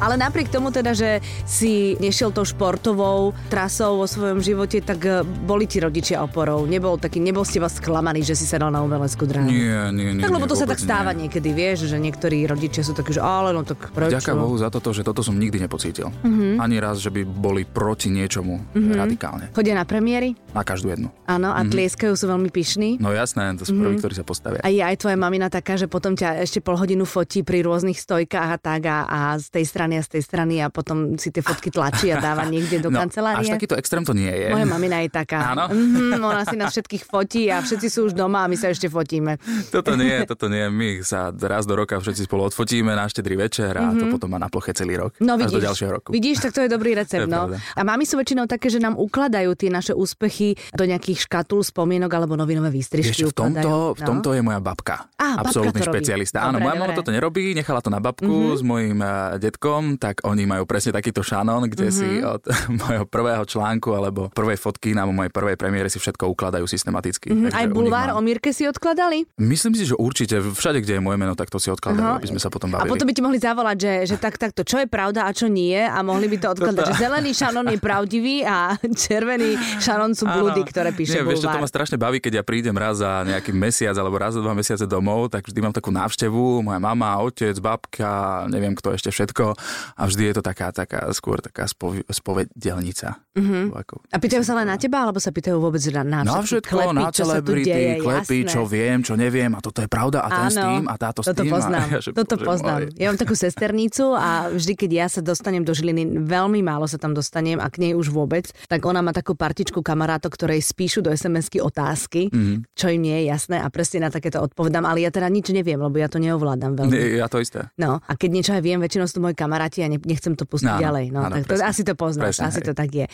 Ale 0.00 0.16
napriek 0.16 0.48
tomu 0.48 0.72
teda, 0.72 0.96
že 0.96 1.20
si 1.44 1.94
nešiel 2.00 2.32
tou 2.32 2.42
športovou 2.42 3.36
trasou 3.52 4.00
vo 4.00 4.06
svojom 4.08 4.40
živote, 4.40 4.80
tak 4.80 5.00
eh, 5.04 5.20
boli 5.24 5.68
ti 5.68 5.78
rodičia 5.78 6.24
oporou. 6.24 6.64
Nebol 6.64 6.96
taký, 6.96 7.20
nebol 7.20 7.44
ste 7.44 7.60
vás 7.60 7.76
sklamaný, 7.76 8.24
že 8.24 8.32
si 8.32 8.48
sa 8.48 8.56
dal 8.56 8.72
na 8.72 8.80
umeleckú 8.80 9.28
dráhu. 9.28 9.46
Nie, 9.46 9.92
nie, 9.92 10.16
nie. 10.16 10.22
Tak 10.24 10.32
lebo 10.32 10.48
nie, 10.48 10.52
to 10.52 10.56
sa 10.56 10.64
tak 10.64 10.80
stáva 10.80 11.12
nie. 11.12 11.28
niekedy, 11.28 11.52
vieš, 11.52 11.86
že 11.86 12.00
niektorí 12.00 12.48
rodičia 12.48 12.80
sú 12.80 12.96
takí, 12.96 13.12
že 13.12 13.20
ale 13.20 13.52
no 13.52 13.60
tak 13.62 13.92
prečo? 13.92 14.16
Ďaká 14.16 14.32
Bohu 14.32 14.56
za 14.56 14.72
toto, 14.72 14.96
že 14.96 15.04
toto 15.04 15.20
som 15.20 15.36
nikdy 15.36 15.60
nepocítil. 15.60 16.08
Mm-hmm. 16.24 16.56
Ani 16.56 16.76
raz, 16.80 16.96
že 16.98 17.12
by 17.12 17.20
boli 17.22 17.68
proti 17.68 18.08
niečomu 18.08 18.56
mm-hmm. 18.72 18.96
radikálne. 18.96 19.44
Chodia 19.52 19.76
na 19.76 19.84
premiéry? 19.84 20.32
Na 20.56 20.64
každú 20.64 20.88
jednu. 20.88 21.12
Áno, 21.28 21.52
a 21.52 21.60
tlieskajú, 21.60 22.16
sú 22.16 22.26
veľmi 22.26 22.48
pyšní. 22.48 22.96
No 22.98 23.12
jasné, 23.12 23.52
to 23.54 23.68
sú 23.68 23.76
Mhm. 23.76 23.80
prví, 23.82 23.94
ktorí 24.00 24.14
sa 24.16 24.24
postavia. 24.24 24.60
A 24.64 24.68
je 24.70 24.82
aj 24.82 24.96
tvoja 24.98 25.16
mamina 25.16 25.46
taká, 25.52 25.76
že 25.76 25.86
potom 25.86 26.14
ťa 26.16 26.42
ešte 26.42 26.58
pol 26.64 26.74
hodinu 26.78 27.04
fotí 27.06 27.44
pri 27.44 27.62
rôznych 27.62 27.98
stojkách 27.98 28.48
a 28.54 28.58
tak 28.58 28.82
a, 28.86 28.98
a 29.06 29.18
z 29.38 29.46
tej 29.50 29.64
strany 29.66 29.89
a 29.98 30.02
z 30.04 30.18
tej 30.18 30.22
strany 30.22 30.60
a 30.60 30.68
potom 30.68 31.16
si 31.16 31.32
tie 31.32 31.40
fotky 31.40 31.72
tlačí 31.72 32.12
a 32.12 32.20
dáva 32.20 32.46
niekde 32.46 32.78
do 32.78 32.92
no, 32.92 33.00
kancelárie. 33.00 33.48
až 33.48 33.56
takýto 33.56 33.74
extrém 33.74 34.04
to 34.04 34.12
nie 34.12 34.30
je. 34.30 34.52
Moja 34.52 34.66
mamina 34.68 35.00
je 35.02 35.10
taká. 35.10 35.56
Áno? 35.56 35.66
Mm-hmm, 35.72 36.20
ona 36.20 36.42
si 36.46 36.56
nás 36.60 36.70
všetkých 36.70 37.04
fotí 37.08 37.48
a 37.48 37.64
všetci 37.64 37.86
sú 37.90 38.10
už 38.10 38.12
doma 38.12 38.44
a 38.44 38.46
my 38.46 38.56
sa 38.60 38.70
ešte 38.70 38.86
fotíme. 38.86 39.40
Toto 39.74 39.96
nie, 39.96 40.22
toto 40.28 40.46
nie. 40.46 40.66
My 40.70 41.02
sa 41.02 41.32
raz 41.32 41.64
do 41.64 41.74
roka 41.74 41.96
všetci 41.98 42.28
spolu 42.28 42.52
odfotíme 42.52 42.92
na 42.92 43.08
štedrý 43.08 43.40
večer 43.40 43.74
a 43.74 43.90
to 43.96 44.06
potom 44.12 44.30
má 44.30 44.38
na 44.38 44.52
ploche 44.52 44.76
celý 44.76 45.00
rok. 45.00 45.16
Mhm. 45.16 45.24
No 45.26 45.32
až 45.38 45.48
vidíš, 45.48 45.56
do 45.56 45.66
ďalšieho 45.66 45.90
roku. 45.90 46.08
vidíš, 46.12 46.36
tak 46.42 46.52
to 46.52 46.60
je 46.66 46.68
dobrý 46.68 46.92
recept. 46.98 47.24
Je 47.24 47.30
no. 47.30 47.48
pravda. 47.48 47.56
A 47.78 47.80
mami 47.86 48.04
sú 48.04 48.18
väčšinou 48.18 48.44
také, 48.50 48.68
že 48.68 48.82
nám 48.82 48.98
ukladajú 48.98 49.54
tie 49.54 49.70
naše 49.70 49.92
úspechy 49.94 50.58
do 50.74 50.84
nejakých 50.84 51.30
škatul, 51.30 51.62
spomienok 51.62 52.10
alebo 52.10 52.34
novinové 52.34 52.74
výstrižky. 52.74 53.24
Vieš 53.24 53.32
v 53.32 53.36
tomto, 53.36 53.94
v 53.94 54.02
tomto 54.02 54.28
je 54.34 54.42
moja 54.42 54.60
babka. 54.60 55.06
Á, 55.16 55.40
babka 55.40 55.52
to 55.52 55.70
robí. 55.70 55.80
špecialista. 55.80 56.44
Áno, 56.44 56.58
Dobre, 56.58 56.66
moja 56.66 56.74
mama. 56.76 56.92
Mhm. 56.92 56.98
toto 56.98 57.10
nerobí, 57.14 57.44
nechala 57.54 57.80
to 57.80 57.90
na 57.92 58.00
babku 58.02 58.56
s 58.56 58.62
mojim 58.64 58.98
uh, 58.98 59.36
detkom, 59.80 59.96
tak 59.96 60.20
oni 60.22 60.44
majú 60.44 60.64
presne 60.68 60.92
takýto 60.92 61.24
šanón, 61.24 61.68
kde 61.68 61.88
si 61.88 62.20
od 62.20 62.44
mojho 62.80 63.04
prvého 63.08 63.44
článku 63.44 63.90
alebo 63.90 64.28
prvej 64.30 64.60
fotky 64.60 64.92
na 64.92 65.08
mojej 65.08 65.32
prvej 65.32 65.56
premiére 65.56 65.88
si 65.88 65.96
všetko 65.96 66.28
ukladajú 66.28 66.68
systematicky. 66.68 67.32
Mhm, 67.32 67.42
Takže 67.48 67.56
Aj 67.56 67.66
bulvár 67.66 68.08
o 68.14 68.20
Mirke 68.20 68.52
si 68.52 68.68
odkladali? 68.68 69.24
Myslím 69.40 69.72
si, 69.72 69.88
že 69.88 69.96
určite 69.96 70.38
všade, 70.40 70.84
kde 70.84 71.00
je 71.00 71.02
moje 71.02 71.16
meno, 71.16 71.32
tak 71.32 71.48
to 71.48 71.56
si 71.56 71.72
odkladajú, 71.72 72.04
Aha. 72.06 72.18
aby 72.20 72.28
sme 72.28 72.40
sa 72.40 72.52
potom 72.52 72.68
A 72.70 72.80
bavili. 72.80 72.90
potom 72.92 73.06
by 73.08 73.14
ti 73.16 73.22
mohli 73.22 73.38
zavolať, 73.40 73.76
že, 73.80 73.92
že 74.06 74.16
tak, 74.20 74.36
takto, 74.36 74.62
čo 74.62 74.76
je 74.78 74.86
pravda 74.86 75.24
a 75.24 75.30
čo 75.32 75.48
nie 75.48 75.76
a 75.76 75.98
mohli 76.04 76.28
by 76.28 76.36
to 76.38 76.48
odkladať, 76.52 76.84
že 76.86 77.00
zelený 77.00 77.32
šanón 77.32 77.66
je 77.70 77.78
pravdivý 77.80 78.44
a 78.44 78.76
červený 79.04 79.56
šanón 79.80 80.12
sú 80.12 80.28
blúdy, 80.28 80.62
ktoré 80.66 80.92
píše 80.92 81.16
Nie, 81.16 81.24
vieš, 81.24 81.42
čo 81.42 81.48
to 81.48 81.56
bulvár. 81.56 81.64
ma 81.64 81.72
strašne 81.72 81.96
baví, 81.96 82.18
keď 82.20 82.42
ja 82.42 82.44
prídem 82.44 82.76
raz 82.76 83.00
za 83.00 83.24
nejaký 83.24 83.54
mesiac 83.54 83.94
alebo 83.96 84.18
raz 84.18 84.36
za 84.36 84.42
dva 84.42 84.52
mesiace 84.52 84.84
domov, 84.84 85.30
tak 85.30 85.46
vždy 85.46 85.60
mám 85.60 85.74
takú 85.74 85.88
návštevu, 85.90 86.60
moja 86.60 86.78
mama, 86.78 87.16
otec, 87.20 87.54
babka, 87.58 88.44
neviem 88.50 88.74
kto 88.74 88.92
ešte 88.92 89.08
všetko 89.08 89.54
a 89.92 90.02
vždy 90.02 90.22
je 90.24 90.34
to 90.34 90.42
taká, 90.42 90.70
taká 90.70 91.08
skôr 91.10 91.38
taká 91.38 91.64
spovi- 91.64 92.04
spovedelnica. 92.06 93.18
Mm-hmm. 93.30 93.64
Ako, 93.72 93.94
A 94.06 94.16
pýtajú 94.16 94.40
sa 94.40 94.54
len 94.54 94.66
na 94.66 94.76
teba, 94.76 95.00
alebo 95.00 95.16
sa 95.16 95.30
pýtajú 95.30 95.56
vôbec 95.56 95.80
na, 95.88 96.02
na 96.02 96.18
na 96.22 96.34
všetky 96.36 96.66
všetko, 96.66 96.72
klepy, 96.72 96.96
na 96.96 97.08
celebrity, 97.10 97.70
deje, 97.70 97.92
klepy, 98.00 98.38
jasné. 98.38 98.50
čo 98.50 98.60
viem, 98.64 98.98
čo 99.00 99.14
neviem 99.14 99.50
a 99.50 99.60
toto 99.60 99.78
je 99.78 99.88
pravda 99.88 100.18
a 100.20 100.28
ten 100.28 100.46
s 100.46 100.56
tým 100.56 100.84
a 100.84 100.94
táto 100.94 101.20
s 101.20 101.30
tým. 101.30 101.46
poznám, 101.48 101.80
A 101.80 101.92
ja, 101.94 102.00
že, 102.00 102.10
toto 102.12 102.34
poznám. 102.36 102.78
môj. 102.82 102.96
Ja 102.96 103.06
mám 103.06 103.18
takú 103.18 103.34
sesternicu 103.34 104.04
a 104.12 104.28
vždy, 104.50 104.72
keď 104.76 104.90
ja 104.92 105.06
sa 105.08 105.20
dostanem 105.20 105.62
do 105.62 105.70
Žiliny, 105.70 106.02
veľmi 106.20 106.60
málo 106.60 106.84
sa 106.84 106.96
tam 106.96 107.12
dostanem 107.12 107.56
a 107.56 107.66
k 107.66 107.80
nej 107.80 107.92
už 107.92 108.08
vôbec, 108.08 108.50
tak 108.64 108.82
ona 108.82 108.98
má 108.98 109.10
takú 109.10 109.32
partičku 109.32 109.80
kamarátov, 109.80 110.30
ktorej 110.30 110.60
spíšu 110.60 111.00
do 111.00 111.10
SMS-ky 111.10 111.60
otázky, 111.60 112.22
Mhm. 112.26 112.34
mm-hmm. 112.34 112.58
čo 112.72 112.86
im 112.88 113.00
nie 113.00 113.16
je 113.16 113.24
jasné 113.28 113.56
a 113.56 113.68
presne 113.68 114.00
na 114.00 114.10
takéto 114.10 114.38
odpovedám, 114.38 114.82
ale 114.82 115.00
ja 115.00 115.10
teda 115.10 115.26
nič 115.26 115.48
neviem, 115.50 115.76
lebo 115.76 115.94
ja 115.94 116.06
to 116.06 116.18
neovládam 116.18 116.74
veľmi. 116.74 116.90
Nie, 116.90 117.08
Ja 117.16 117.26
to 117.26 117.38
isté. 117.38 117.70
No 117.74 118.00
a 118.00 118.12
keď 118.12 118.30
niečo 118.30 118.52
aj 118.52 118.60
viem, 118.60 118.76
väčšinou 118.76 119.04
sú 119.04 119.18
moji 119.18 119.32
kamaráti 119.32 119.49
a 119.58 119.88
ne, 119.90 119.98
nechcem 119.98 120.38
to 120.38 120.46
pustiť 120.46 120.78
Áno, 120.78 120.82
ďalej. 120.82 121.04
No, 121.10 121.26
áno, 121.26 121.34
tak 121.40 121.42
to, 121.48 121.58
presne. 121.58 121.66
asi 121.66 121.82
to 121.82 121.94
poznáš, 121.98 122.38
Presne, 122.38 122.44
asi 122.46 122.60
hej. 122.62 122.66
to 122.68 122.72
tak 122.76 122.90
je. 122.94 123.06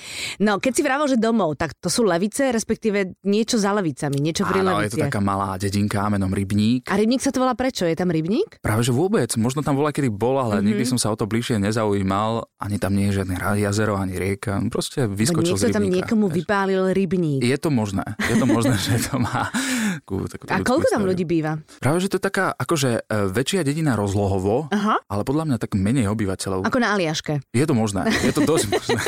No, 0.42 0.52
keď 0.60 0.72
si 0.76 0.82
vravel, 0.84 1.06
že 1.08 1.16
domov, 1.16 1.56
tak 1.56 1.72
to 1.80 1.88
sú 1.88 2.04
levice, 2.04 2.52
respektíve 2.52 3.16
niečo 3.24 3.56
za 3.56 3.72
levicami, 3.72 4.16
niečo 4.20 4.44
pri 4.44 4.60
Áno, 4.60 4.82
je 4.84 4.92
to 4.92 4.98
leviciach. 5.00 5.08
taká 5.08 5.20
malá 5.22 5.56
dedinka 5.56 6.04
menom 6.12 6.28
Rybník. 6.30 6.90
A 6.90 6.94
rybník 6.98 7.24
sa 7.24 7.32
to 7.32 7.40
volá 7.40 7.56
prečo? 7.56 7.86
Je 7.88 7.96
tam 7.96 8.12
rybník? 8.12 8.60
Práve 8.60 8.84
že 8.84 8.92
vôbec, 8.92 9.32
možno 9.40 9.64
tam 9.64 9.78
bola 9.78 9.94
kedy 9.94 10.10
bol, 10.10 10.36
ale 10.36 10.58
mm-hmm. 10.58 10.66
nikdy 10.66 10.84
som 10.84 10.98
sa 10.98 11.08
o 11.12 11.16
to 11.16 11.24
bližšie 11.24 11.56
nezaujímal. 11.62 12.44
Ani 12.58 12.76
tam 12.76 12.92
nie 12.92 13.08
je 13.08 13.22
žiadne 13.22 13.38
jazero, 13.56 13.96
ani 13.96 14.18
rieka. 14.18 14.60
Proste 14.68 15.06
vyskočil 15.06 15.54
niekto 15.56 15.70
z 15.70 15.72
tam 15.72 15.84
rybníka. 15.86 15.96
niekomu 16.04 16.26
vieš. 16.28 16.36
vypálil 16.42 16.82
rybník. 16.92 17.40
Je 17.40 17.56
to 17.56 17.70
možné. 17.70 18.04
Je 18.26 18.36
to 18.36 18.46
možné, 18.46 18.74
že 18.86 18.98
to 19.06 19.22
má 19.22 19.48
takú, 20.06 20.22
takú 20.30 20.44
A 20.46 20.62
koľko 20.62 20.86
tam 20.86 21.02
ľudí 21.02 21.26
býva? 21.26 21.58
Práve, 21.82 21.98
že 21.98 22.06
to 22.06 22.22
je 22.22 22.24
taká 22.30 22.54
akože 22.54 22.90
e, 23.02 23.26
väčšia 23.26 23.66
dedina 23.66 23.98
rozlohovo, 23.98 24.70
Aha. 24.70 25.02
ale 25.10 25.26
podľa 25.26 25.50
mňa 25.50 25.56
tak 25.58 25.74
menej 25.74 26.06
obyvateľov. 26.14 26.62
Ako 26.62 26.78
na 26.78 26.94
Aliaške. 26.94 27.42
Je 27.50 27.66
to 27.66 27.74
možné, 27.74 28.06
je 28.22 28.30
to 28.30 28.46
dosť 28.46 28.70
možné. 28.70 29.00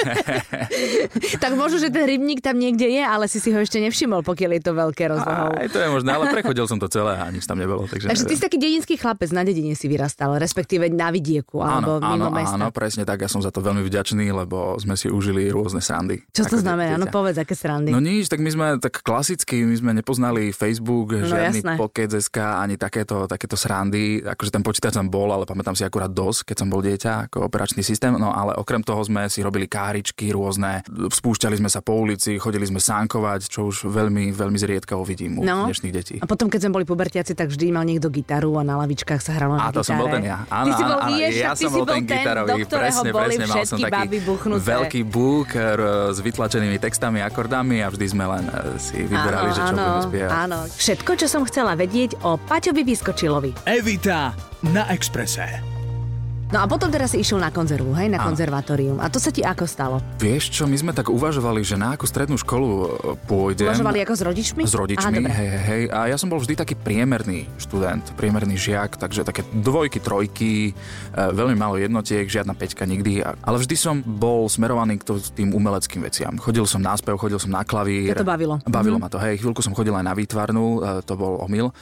tak 1.45 1.55
možno, 1.55 1.79
že 1.79 1.95
ten 1.95 2.03
rybník 2.03 2.43
tam 2.43 2.59
niekde 2.59 2.91
je, 2.91 3.03
ale 3.07 3.31
si 3.31 3.39
si 3.39 3.55
ho 3.55 3.59
ešte 3.63 3.79
nevšimol, 3.79 4.27
pokiaľ 4.27 4.51
je 4.59 4.63
to 4.67 4.73
veľké 4.75 5.05
rozlohou. 5.07 5.55
Aj 5.55 5.69
to 5.71 5.79
je 5.79 5.89
možné, 5.89 6.11
ale 6.11 6.25
prechodil 6.35 6.67
som 6.67 6.83
to 6.83 6.91
celé 6.91 7.15
a 7.15 7.31
nič 7.31 7.47
tam 7.47 7.63
nebolo. 7.63 7.87
Takže, 7.87 8.11
takže 8.11 8.25
ty 8.27 8.35
si 8.35 8.43
taký 8.43 8.59
dedinský 8.59 8.99
chlapec, 8.99 9.31
na 9.31 9.47
dedine 9.47 9.79
si 9.79 9.87
vyrastal, 9.87 10.35
respektíve 10.43 10.91
na 10.91 11.15
vidieku 11.15 11.63
alebo 11.63 12.03
áno, 12.03 12.11
mimo 12.19 12.29
áno, 12.35 12.35
mesta. 12.35 12.59
Áno, 12.59 12.67
presne 12.75 13.07
tak, 13.07 13.23
ja 13.23 13.31
som 13.31 13.39
za 13.39 13.55
to 13.55 13.63
veľmi 13.63 13.87
vďačný, 13.87 14.35
lebo 14.35 14.75
sme 14.83 14.99
si 14.99 15.07
užili 15.07 15.47
rôzne 15.47 15.79
srandy. 15.79 16.27
Čo 16.35 16.51
to 16.51 16.57
znamená? 16.59 16.99
No 16.99 17.07
povedz, 17.07 17.39
aké 17.39 17.55
srandy. 17.55 17.95
No 17.95 18.03
nič, 18.03 18.27
tak 18.27 18.43
my 18.43 18.51
sme 18.51 18.67
tak 18.83 19.05
klasicky, 19.05 19.63
my 19.63 19.77
sme 19.77 19.91
nepoznali 19.95 20.51
Facebook, 20.51 20.88
no, 20.89 21.29
žiadny 21.29 21.61
Pocket.sk, 21.77 22.39
ani 22.41 22.81
takéto, 22.81 23.29
takéto 23.29 23.55
srandy. 23.55 24.25
Akože 24.25 24.51
ten 24.51 24.65
počítač 24.65 24.97
tam 24.97 25.13
bol, 25.13 25.29
ale 25.31 25.45
pamätám 25.45 25.77
si 25.77 25.85
akurát 25.85 26.09
dosť, 26.09 26.53
keď 26.53 26.57
som 26.57 26.69
bol 26.73 26.81
dieťa, 26.81 27.29
ako 27.29 27.47
operačný 27.47 27.85
systém. 27.85 28.17
No 28.17 28.33
ale 28.33 28.57
okrem 28.57 28.81
toho 28.81 29.05
sme 29.05 29.29
si 29.29 29.45
robili 29.45 29.69
káričky 29.69 30.33
rôzne, 30.33 30.83
spúšťali 30.89 31.61
sme 31.61 31.71
sa 31.71 31.85
po 31.85 31.99
ulici, 31.99 32.41
chodili 32.41 32.65
sme 32.65 32.81
sánkovať, 32.81 33.51
čo 33.53 33.69
už 33.69 33.89
veľmi, 33.89 34.33
veľmi 34.33 34.59
zriedkavo 34.59 35.05
vidím 35.05 35.41
u 35.41 35.43
no. 35.45 35.69
dnešných 35.69 35.95
detí. 35.95 36.17
A 36.19 36.27
potom, 36.27 36.49
keď 36.49 36.69
sme 36.69 36.81
boli 36.81 36.85
pubertiaci, 36.89 37.37
tak 37.37 37.53
vždy 37.53 37.75
mal 37.75 37.85
niekto 37.85 38.09
gitaru 38.09 38.57
a 38.59 38.63
na 38.65 38.81
lavičkách 38.81 39.21
sa 39.21 39.37
hralo 39.37 39.59
na 39.59 39.69
A 39.69 39.75
to 39.75 39.83
gitare. 39.83 39.89
som 39.89 39.95
bol 39.99 40.09
ten 40.09 40.25
ja. 40.25 40.39
Áno, 40.49 40.65
ty 40.65 40.71
si 40.73 40.83
bol, 40.83 40.97
áno, 40.99 41.09
vieš, 41.13 41.35
ja 41.37 41.51
ty 41.53 41.65
som 41.65 41.73
bol 41.73 41.87
ten 41.87 42.05
gitarový, 42.05 42.61
presne, 42.65 43.09
boli 43.13 43.35
presne, 43.37 43.45
mal 43.47 43.57
som 43.67 43.79
taký 43.79 44.07
veľký 44.59 45.01
búk 45.05 45.49
s 46.13 46.19
vytlačenými 46.23 46.79
textami, 46.79 47.19
akordami 47.21 47.83
a 47.83 47.89
vždy 47.91 48.07
sme 48.09 48.25
len 48.25 48.45
e, 48.49 48.79
si 48.81 48.99
vyberali, 49.05 49.51
áno, 49.51 49.57
že 49.57 49.61
čo 49.61 49.75
áno, 49.75 49.83
budeme 49.83 50.03
spievať. 50.09 50.31
Áno, 50.33 50.59
všetko, 50.79 51.11
čo 51.19 51.27
som 51.27 51.43
chcela 51.45 51.75
vedieť 51.75 52.23
o 52.23 52.39
Paťovi 52.39 52.87
Vyskočilovi. 52.87 53.67
Evita 53.67 54.33
na 54.71 54.87
Exprese. 54.89 55.78
No 56.49 56.65
a 56.65 56.67
potom 56.67 56.89
teraz 56.89 57.13
si 57.13 57.21
išiel 57.21 57.37
na 57.37 57.53
konzervu, 57.53 57.93
hej, 57.93 58.09
na 58.09 58.25
konzervatórium. 58.25 58.97
A 59.05 59.13
to 59.13 59.21
sa 59.21 59.29
ti 59.29 59.45
ako 59.45 59.69
stalo? 59.69 60.01
Vieš 60.17 60.49
čo, 60.49 60.65
my 60.65 60.81
sme 60.81 60.93
tak 60.97 61.13
uvažovali, 61.13 61.61
že 61.61 61.77
na 61.77 61.93
akú 61.93 62.09
strednú 62.09 62.41
školu 62.41 62.69
e, 62.73 62.87
pôjdem. 63.29 63.69
Uvažovali 63.69 64.01
ako 64.01 64.15
s 64.17 64.23
rodičmi? 64.25 64.63
S 64.65 64.73
rodičmi, 64.73 65.29
Aha, 65.29 65.29
hej, 65.29 65.49
hej, 65.53 65.63
hej. 65.69 65.83
A 65.93 66.09
ja 66.09 66.17
som 66.17 66.33
bol 66.33 66.41
vždy 66.41 66.57
taký 66.57 66.73
priemerný 66.73 67.45
študent, 67.61 68.01
priemerný 68.17 68.57
žiak, 68.57 68.97
takže 68.97 69.29
také 69.29 69.45
dvojky, 69.61 70.01
trojky, 70.01 70.73
e, 70.73 70.75
veľmi 71.13 71.53
málo 71.53 71.77
jednotiek, 71.77 72.25
žiadna 72.25 72.57
peťka 72.57 72.89
nikdy. 72.89 73.21
Ale 73.45 73.61
vždy 73.61 73.77
som 73.77 74.01
bol 74.01 74.49
smerovaný 74.49 75.05
k 75.05 75.21
tým 75.37 75.53
umeleckým 75.53 76.01
veciam. 76.01 76.33
Chodil 76.41 76.65
som 76.65 76.81
na 76.81 76.97
spev, 76.97 77.21
chodil 77.21 77.37
som 77.37 77.53
na 77.53 77.61
klavír. 77.61 78.17
To, 78.17 78.25
to 78.25 78.29
bavilo. 78.29 78.57
Bavilo 78.65 78.97
mm-hmm. 78.97 79.05
ma 79.05 79.13
to, 79.13 79.21
hej. 79.21 79.37
Chvíľku 79.37 79.61
som 79.61 79.77
chodil 79.77 79.93
aj 79.93 80.01
na 80.01 80.17
výtvarnú, 80.17 80.81
e, 80.81 81.05
to 81.05 81.13
bol 81.13 81.45
omyl. 81.45 81.77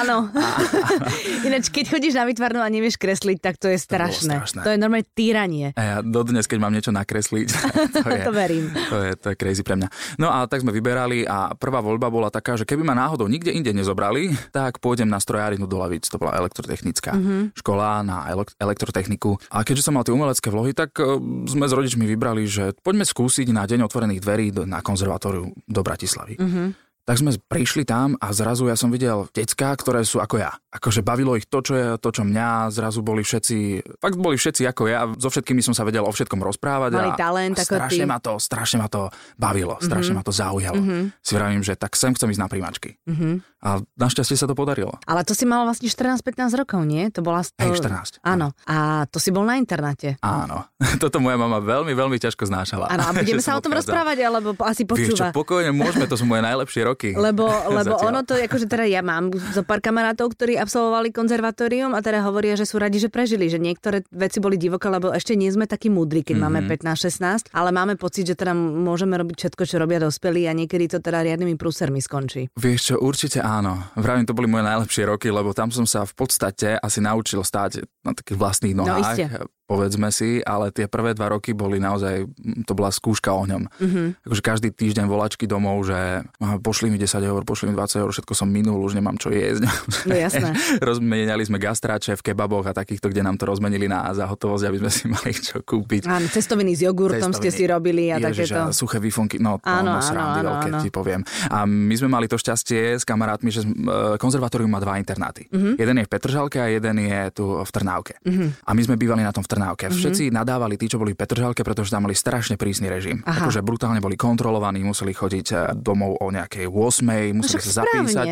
Áno. 0.00 0.32
Ináč, 1.46 1.68
keď 1.68 1.92
chodíš 1.92 2.16
na 2.16 2.24
výtvarnú 2.24 2.64
a 2.64 2.72
nevieš 2.72 3.01
kresliť, 3.02 3.38
tak 3.42 3.58
to 3.58 3.66
je 3.66 3.78
strašné. 3.82 4.38
To, 4.38 4.46
strašné. 4.46 4.60
to 4.62 4.70
je 4.70 4.78
normálne 4.78 5.08
týranie. 5.10 5.66
A 5.74 5.82
ja 5.82 5.96
dodnes, 6.06 6.46
keď 6.46 6.58
mám 6.62 6.70
niečo 6.70 6.94
nakresliť, 6.94 7.48
to, 7.98 8.06
je, 8.06 8.20
to 8.22 8.30
verím. 8.30 8.70
To 8.70 8.96
je, 9.02 9.10
to 9.18 9.26
je 9.34 9.36
crazy 9.36 9.66
pre 9.66 9.74
mňa. 9.74 9.88
No 10.22 10.30
a 10.30 10.46
tak 10.46 10.62
sme 10.62 10.70
vyberali 10.70 11.26
a 11.26 11.58
prvá 11.58 11.82
voľba 11.82 12.06
bola 12.06 12.30
taká, 12.30 12.54
že 12.54 12.62
keby 12.62 12.86
ma 12.86 12.94
náhodou 12.94 13.26
nikde 13.26 13.50
inde 13.50 13.74
nezobrali, 13.74 14.30
tak 14.54 14.78
pôjdem 14.78 15.10
na 15.10 15.18
strojárinu 15.18 15.66
do 15.66 15.82
Lavic. 15.82 16.06
To 16.06 16.22
bola 16.22 16.38
elektrotechnická 16.38 17.18
mm-hmm. 17.18 17.42
škola 17.58 18.06
na 18.06 18.30
elektrotechniku. 18.62 19.34
A 19.50 19.66
keďže 19.66 19.90
som 19.90 19.98
mal 19.98 20.06
tie 20.06 20.14
umelecké 20.14 20.46
vlohy, 20.52 20.70
tak 20.70 20.94
uh, 21.02 21.18
sme 21.50 21.66
s 21.66 21.74
rodičmi 21.74 22.06
vybrali, 22.06 22.46
že 22.46 22.76
poďme 22.78 23.02
skúsiť 23.02 23.50
na 23.50 23.66
deň 23.66 23.88
otvorených 23.88 24.22
dverí 24.22 24.46
na 24.68 24.84
konzervatóriu 24.84 25.50
do 25.66 25.80
Bratislavy. 25.80 26.36
Mm-hmm 26.38 26.91
tak 27.02 27.18
sme 27.18 27.34
prišli 27.34 27.82
tam 27.82 28.14
a 28.22 28.30
zrazu 28.30 28.70
ja 28.70 28.78
som 28.78 28.86
videl 28.86 29.26
decká, 29.34 29.74
ktoré 29.74 30.06
sú 30.06 30.22
ako 30.22 30.38
ja. 30.38 30.54
Akože 30.70 31.02
bavilo 31.02 31.34
ich 31.34 31.50
to, 31.50 31.58
čo 31.58 31.74
je 31.74 31.86
to, 31.98 32.08
čo 32.14 32.22
mňa. 32.22 32.70
Zrazu 32.70 33.02
boli 33.02 33.26
všetci, 33.26 33.82
fakt 33.98 34.14
boli 34.14 34.38
všetci 34.38 34.62
ako 34.70 34.82
ja. 34.86 35.10
So 35.18 35.26
všetkými 35.26 35.58
som 35.66 35.74
sa 35.74 35.82
vedel 35.82 36.06
o 36.06 36.12
všetkom 36.14 36.38
rozprávať. 36.38 36.94
Mali 36.94 37.12
a, 37.12 37.18
talent 37.18 37.58
a 37.58 37.66
strašne 37.66 38.06
ty. 38.06 38.10
ma 38.10 38.18
to, 38.22 38.38
strašne 38.38 38.78
ma 38.78 38.86
to 38.86 39.10
bavilo, 39.34 39.82
strašne 39.82 40.14
mm-hmm. 40.14 40.22
ma 40.22 40.22
to 40.22 40.32
zaujalo. 40.32 40.78
Mm-hmm. 40.78 41.02
Si 41.18 41.32
vravím, 41.34 41.62
že 41.66 41.74
tak 41.74 41.98
sem 41.98 42.14
chcem 42.14 42.30
ísť 42.30 42.42
na 42.42 42.48
príjmačky. 42.48 42.90
Mm-hmm. 43.02 43.34
A 43.62 43.78
našťastie 43.94 44.34
sa 44.34 44.50
to 44.50 44.58
podarilo. 44.58 44.98
Ale 45.06 45.22
to 45.22 45.38
si 45.38 45.46
mal 45.46 45.62
vlastne 45.62 45.86
14-15 45.86 46.50
rokov, 46.58 46.82
nie? 46.82 47.14
To 47.14 47.22
bola... 47.22 47.46
To... 47.46 47.62
Hej, 47.62 47.78
14. 47.78 48.18
Áno. 48.26 48.50
A 48.66 49.06
to 49.06 49.22
si 49.22 49.30
bol 49.30 49.46
na 49.46 49.54
internáte. 49.54 50.18
Áno. 50.18 50.66
Toto 51.02 51.22
moja 51.22 51.38
mama 51.38 51.62
veľmi, 51.62 51.94
veľmi 51.94 52.18
ťažko 52.18 52.50
znášala. 52.50 52.90
Áno, 52.90 53.06
a 53.06 53.14
budeme 53.14 53.38
sa 53.46 53.54
o 53.54 53.62
tom 53.62 53.70
rozprávať, 53.70 54.18
alebo 54.26 54.58
asi 54.66 54.82
počúva. 54.82 55.30
Vieš 55.30 55.30
čo, 55.30 55.30
pokojne 55.30 55.70
môžeme, 55.70 56.10
to 56.10 56.18
sú 56.18 56.26
moje 56.26 56.42
najlepšie 56.42 56.82
roky. 56.82 57.10
Lebo, 57.22 57.46
lebo 57.46 58.02
ono 58.02 58.26
to, 58.26 58.34
akože 58.34 58.66
teda 58.66 58.82
ja 58.88 58.98
mám 58.98 59.30
zo 59.54 59.62
pár 59.62 59.78
kamarátov, 59.78 60.34
ktorí 60.34 60.58
absolvovali 60.58 61.14
konzervatórium 61.14 61.94
a 61.94 62.02
teda 62.02 62.26
hovoria, 62.26 62.58
že 62.58 62.66
sú 62.66 62.82
radi, 62.82 62.98
že 62.98 63.06
prežili, 63.06 63.46
že 63.46 63.62
niektoré 63.62 64.02
veci 64.10 64.42
boli 64.42 64.58
divoké, 64.58 64.90
lebo 64.90 65.14
ešte 65.14 65.38
nie 65.38 65.46
sme 65.54 65.70
takí 65.70 65.86
múdri, 65.86 66.26
keď 66.26 66.42
mm-hmm. 66.42 66.66
máme 66.66 66.66
15-16, 66.66 67.54
ale 67.54 67.70
máme 67.70 67.94
pocit, 67.94 68.26
že 68.26 68.34
teda 68.34 68.56
môžeme 68.58 69.14
robiť 69.14 69.36
všetko, 69.38 69.62
čo 69.62 69.76
robia 69.78 70.02
dospelí 70.02 70.50
a 70.50 70.52
niekedy 70.52 70.90
to 70.90 70.98
teda 70.98 71.22
riadnymi 71.22 71.54
prúsermi 71.54 72.02
skončí. 72.02 72.50
Vieš 72.58 72.80
čo, 72.82 72.94
určite 72.98 73.38
áno. 73.58 73.82
Vravím, 73.98 74.24
to 74.24 74.36
boli 74.36 74.48
moje 74.48 74.64
najlepšie 74.64 75.02
roky, 75.10 75.28
lebo 75.28 75.52
tam 75.52 75.68
som 75.68 75.84
sa 75.84 76.06
v 76.08 76.14
podstate 76.16 76.78
asi 76.80 77.02
naučil 77.02 77.44
stáť 77.44 77.84
na 78.04 78.16
takých 78.16 78.38
vlastných 78.38 78.76
no 78.76 78.86
nohách. 78.86 79.18
No, 79.28 79.46
povedzme 79.72 80.12
si, 80.12 80.44
ale 80.44 80.68
tie 80.68 80.84
prvé 80.84 81.16
dva 81.16 81.32
roky 81.32 81.56
boli 81.56 81.80
naozaj, 81.80 82.28
to 82.68 82.72
bola 82.76 82.92
skúška 82.92 83.32
ohňom. 83.32 83.64
Mm-hmm. 83.80 84.06
Akože 84.28 84.42
každý 84.44 84.68
týždeň 84.68 85.08
volačky 85.08 85.48
domov, 85.48 85.88
že 85.88 86.28
pošli 86.60 86.92
mi 86.92 87.00
10 87.00 87.08
eur, 87.24 87.40
pošli 87.48 87.72
mi 87.72 87.74
20 87.74 88.04
eur, 88.04 88.10
všetko 88.12 88.36
som 88.36 88.52
minul, 88.52 88.84
už 88.84 89.00
nemám 89.00 89.16
čo 89.16 89.32
jesť. 89.32 89.64
No 90.04 90.12
jasné. 90.12 90.52
Rozmenili 90.92 91.40
sme 91.48 91.56
gastráče 91.56 92.20
v 92.20 92.22
kebaboch 92.22 92.68
a 92.68 92.76
takýchto, 92.76 93.08
kde 93.08 93.24
nám 93.24 93.40
to 93.40 93.48
rozmenili 93.48 93.88
na 93.88 94.12
zahotovosť, 94.12 94.64
aby 94.68 94.76
sme 94.84 94.90
si 94.92 95.04
mali 95.08 95.32
čo 95.32 95.64
kúpiť. 95.64 96.04
Áno, 96.04 96.28
cestoviny 96.28 96.76
s 96.76 96.84
jogurtom 96.84 97.32
ste 97.32 97.48
si 97.48 97.64
robili 97.64 98.12
a 98.12 98.20
Ježiš, 98.20 98.52
takéto. 98.52 98.76
Suché 98.76 99.00
výfonky, 99.00 99.40
no 99.40 99.56
to 99.56 99.72
áno, 99.72 99.96
áno, 99.96 100.20
áno, 100.20 100.50
veľké, 100.52 100.68
áno. 100.68 100.80
ti 100.84 100.90
poviem. 100.92 101.24
A 101.48 101.64
my 101.64 101.94
sme 101.96 102.12
mali 102.12 102.28
to 102.28 102.36
šťastie 102.36 103.00
s 103.00 103.08
kamarátmi, 103.08 103.48
že 103.48 103.64
e, 103.64 104.20
konzervatórium 104.20 104.68
má 104.68 104.82
dva 104.82 105.00
internáty. 105.00 105.48
Mm-hmm. 105.48 105.74
Jeden 105.80 105.96
je 105.96 106.04
v 106.04 106.10
Petržalke 106.10 106.58
a 106.60 106.68
jeden 106.68 106.96
je 107.00 107.20
tu 107.32 107.44
v 107.62 107.70
Trnávke. 107.70 108.20
Mm-hmm. 108.20 108.48
A 108.66 108.70
my 108.74 108.82
sme 108.82 108.96
bývali 108.98 109.22
na 109.22 109.30
tom 109.30 109.46
v 109.46 109.48
Trnávke 109.48 109.61
Trnávke. 109.62 109.86
Mm-hmm. 109.86 110.00
Všetci 110.02 110.24
nadávali 110.34 110.74
tí, 110.74 110.90
čo 110.90 110.98
boli 110.98 111.14
v 111.14 111.22
Petržalke, 111.22 111.62
pretože 111.62 111.94
tam 111.94 112.10
mali 112.10 112.18
strašne 112.18 112.58
prísny 112.58 112.90
režim. 112.90 113.22
Aha. 113.22 113.46
Akože 113.46 113.62
brutálne 113.62 114.02
boli 114.02 114.18
kontrolovaní, 114.18 114.82
museli 114.82 115.14
chodiť 115.14 115.46
eh, 115.54 115.58
domov 115.78 116.18
o 116.18 116.34
nejakej 116.34 116.66
8, 116.66 117.30
museli 117.30 117.62
sa 117.62 117.86
zapísať. 117.86 118.26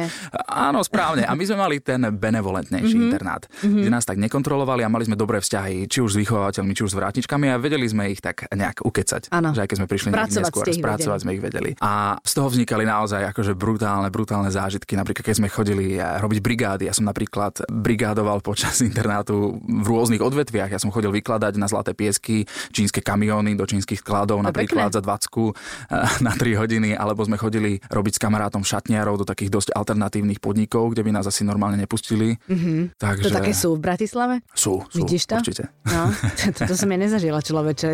Áno, 0.51 0.83
správne. 0.83 1.31
A 1.31 1.39
my 1.39 1.45
sme 1.47 1.63
mali 1.63 1.79
ten 1.79 2.03
benevolentnejší 2.03 2.99
mm-hmm. 2.99 3.07
internát, 3.15 3.47
mm-hmm. 3.47 3.79
kde 3.79 3.91
nás 3.95 4.03
tak 4.03 4.19
nekontrolovali 4.19 4.83
a 4.83 4.91
mali 4.91 5.07
sme 5.07 5.15
dobré 5.15 5.39
vzťahy, 5.39 5.87
či 5.87 6.03
už 6.03 6.19
s 6.19 6.21
vychovateľmi, 6.27 6.75
či 6.75 6.83
už 6.83 6.91
s 6.91 6.97
vrátičkami 6.99 7.47
a 7.55 7.63
vedeli 7.63 7.87
sme 7.87 8.11
ich 8.11 8.19
tak 8.19 8.51
nejak 8.51 8.83
ukecať. 8.83 9.31
Ano. 9.31 9.55
Že 9.55 9.63
aj 9.63 9.69
keď 9.71 9.77
sme 9.79 9.87
prišli 9.87 10.09
neskôr, 10.11 10.67
spracovať 10.67 11.19
sme 11.23 11.39
ich 11.39 11.43
vedeli. 11.47 11.79
A 11.79 12.19
z 12.27 12.33
toho 12.35 12.51
vznikali 12.51 12.83
naozaj 12.83 13.31
akože 13.31 13.55
brutálne, 13.55 14.11
brutálne 14.11 14.51
zážitky. 14.51 14.99
Napríklad, 14.99 15.23
keď 15.23 15.37
sme 15.39 15.47
chodili 15.47 15.95
eh, 15.95 16.19
robiť 16.19 16.43
brigády, 16.43 16.91
ja 16.91 16.95
som 16.97 17.07
napríklad 17.07 17.63
brigádoval 17.71 18.43
počas 18.43 18.83
internátu 18.89 19.63
v 19.63 19.87
rôznych 19.87 20.19
odvetviach. 20.19 20.75
Ja 20.75 20.83
som 20.83 20.91
chodil 20.91 21.20
vykladať 21.21 21.61
na 21.61 21.69
zlaté 21.69 21.93
piesky 21.93 22.49
čínske 22.73 23.05
kamióny 23.05 23.55
do 23.55 23.69
čínskych 23.69 24.01
skladov, 24.01 24.41
napríklad 24.41 24.91
pekné. 24.91 24.97
za 24.97 25.01
20 25.05 25.13
eh, 25.13 26.25
na 26.27 26.33
3 26.33 26.61
hodiny, 26.61 26.91
alebo 26.97 27.21
sme 27.23 27.37
chodili 27.37 27.79
robiť 27.93 28.17
s 28.17 28.21
kamarátom 28.21 28.65
šatniarov 28.65 29.21
do 29.21 29.27
takých 29.29 29.53
dosť 29.53 29.69
alternatívnych 29.77 30.41
podnikov, 30.41 30.97
kde 30.97 31.05
by 31.05 31.11
nás 31.21 31.29
asi 31.29 31.45
normálne 31.45 31.77
nepustili. 31.77 32.41
Mm-hmm. 32.49 32.97
Takže... 32.97 33.29
To 33.29 33.37
také 33.37 33.53
sú 33.53 33.77
v 33.77 33.81
Bratislave? 33.85 34.35
Sú, 34.57 34.81
sú 34.89 35.05
Vidíš 35.05 35.29
to? 35.29 35.37
určite. 35.39 35.69
No, 35.85 36.09
to, 36.57 36.65
to 36.65 36.75
som 36.75 36.89
ja 36.89 36.99
nezažila 36.99 37.45
človeče. 37.45 37.91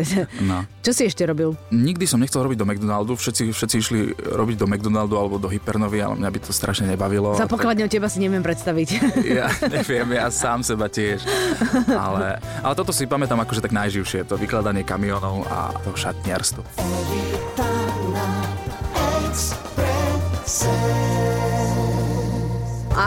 No. 0.47 0.63
Čo 0.85 0.91
si 0.93 1.03
ešte 1.09 1.25
robil? 1.27 1.57
Nikdy 1.73 2.05
som 2.07 2.21
nechcel 2.21 2.45
robiť 2.45 2.57
do 2.61 2.67
McDonaldu, 2.67 3.17
všetci, 3.17 3.51
všetci 3.51 3.75
išli 3.81 3.99
robiť 4.15 4.55
do 4.55 4.67
McDonaldu 4.69 5.15
alebo 5.17 5.35
do 5.41 5.49
Hypernovy, 5.49 5.99
ale 5.99 6.15
mňa 6.15 6.29
by 6.29 6.39
to 6.39 6.51
strašne 6.53 6.87
nebavilo. 6.87 7.35
Za 7.35 7.49
pokladňou 7.49 7.89
teba 7.89 8.07
si 8.07 8.21
neviem 8.21 8.45
predstaviť. 8.45 8.89
Ja 9.27 9.51
neviem, 9.67 10.07
ja 10.15 10.31
sám 10.31 10.63
seba 10.63 10.87
tiež. 10.87 11.25
Ale, 11.89 12.39
ale 12.63 12.73
toto 12.77 12.93
si 12.93 13.06
pamätám 13.07 13.39
akože 13.41 13.63
tak 13.63 13.73
najživšie, 13.73 14.27
to 14.27 14.35
vykladanie 14.35 14.83
kamionov 14.83 15.47
a 15.47 15.71
to 15.81 15.95
šatniarstvo. 15.95 16.61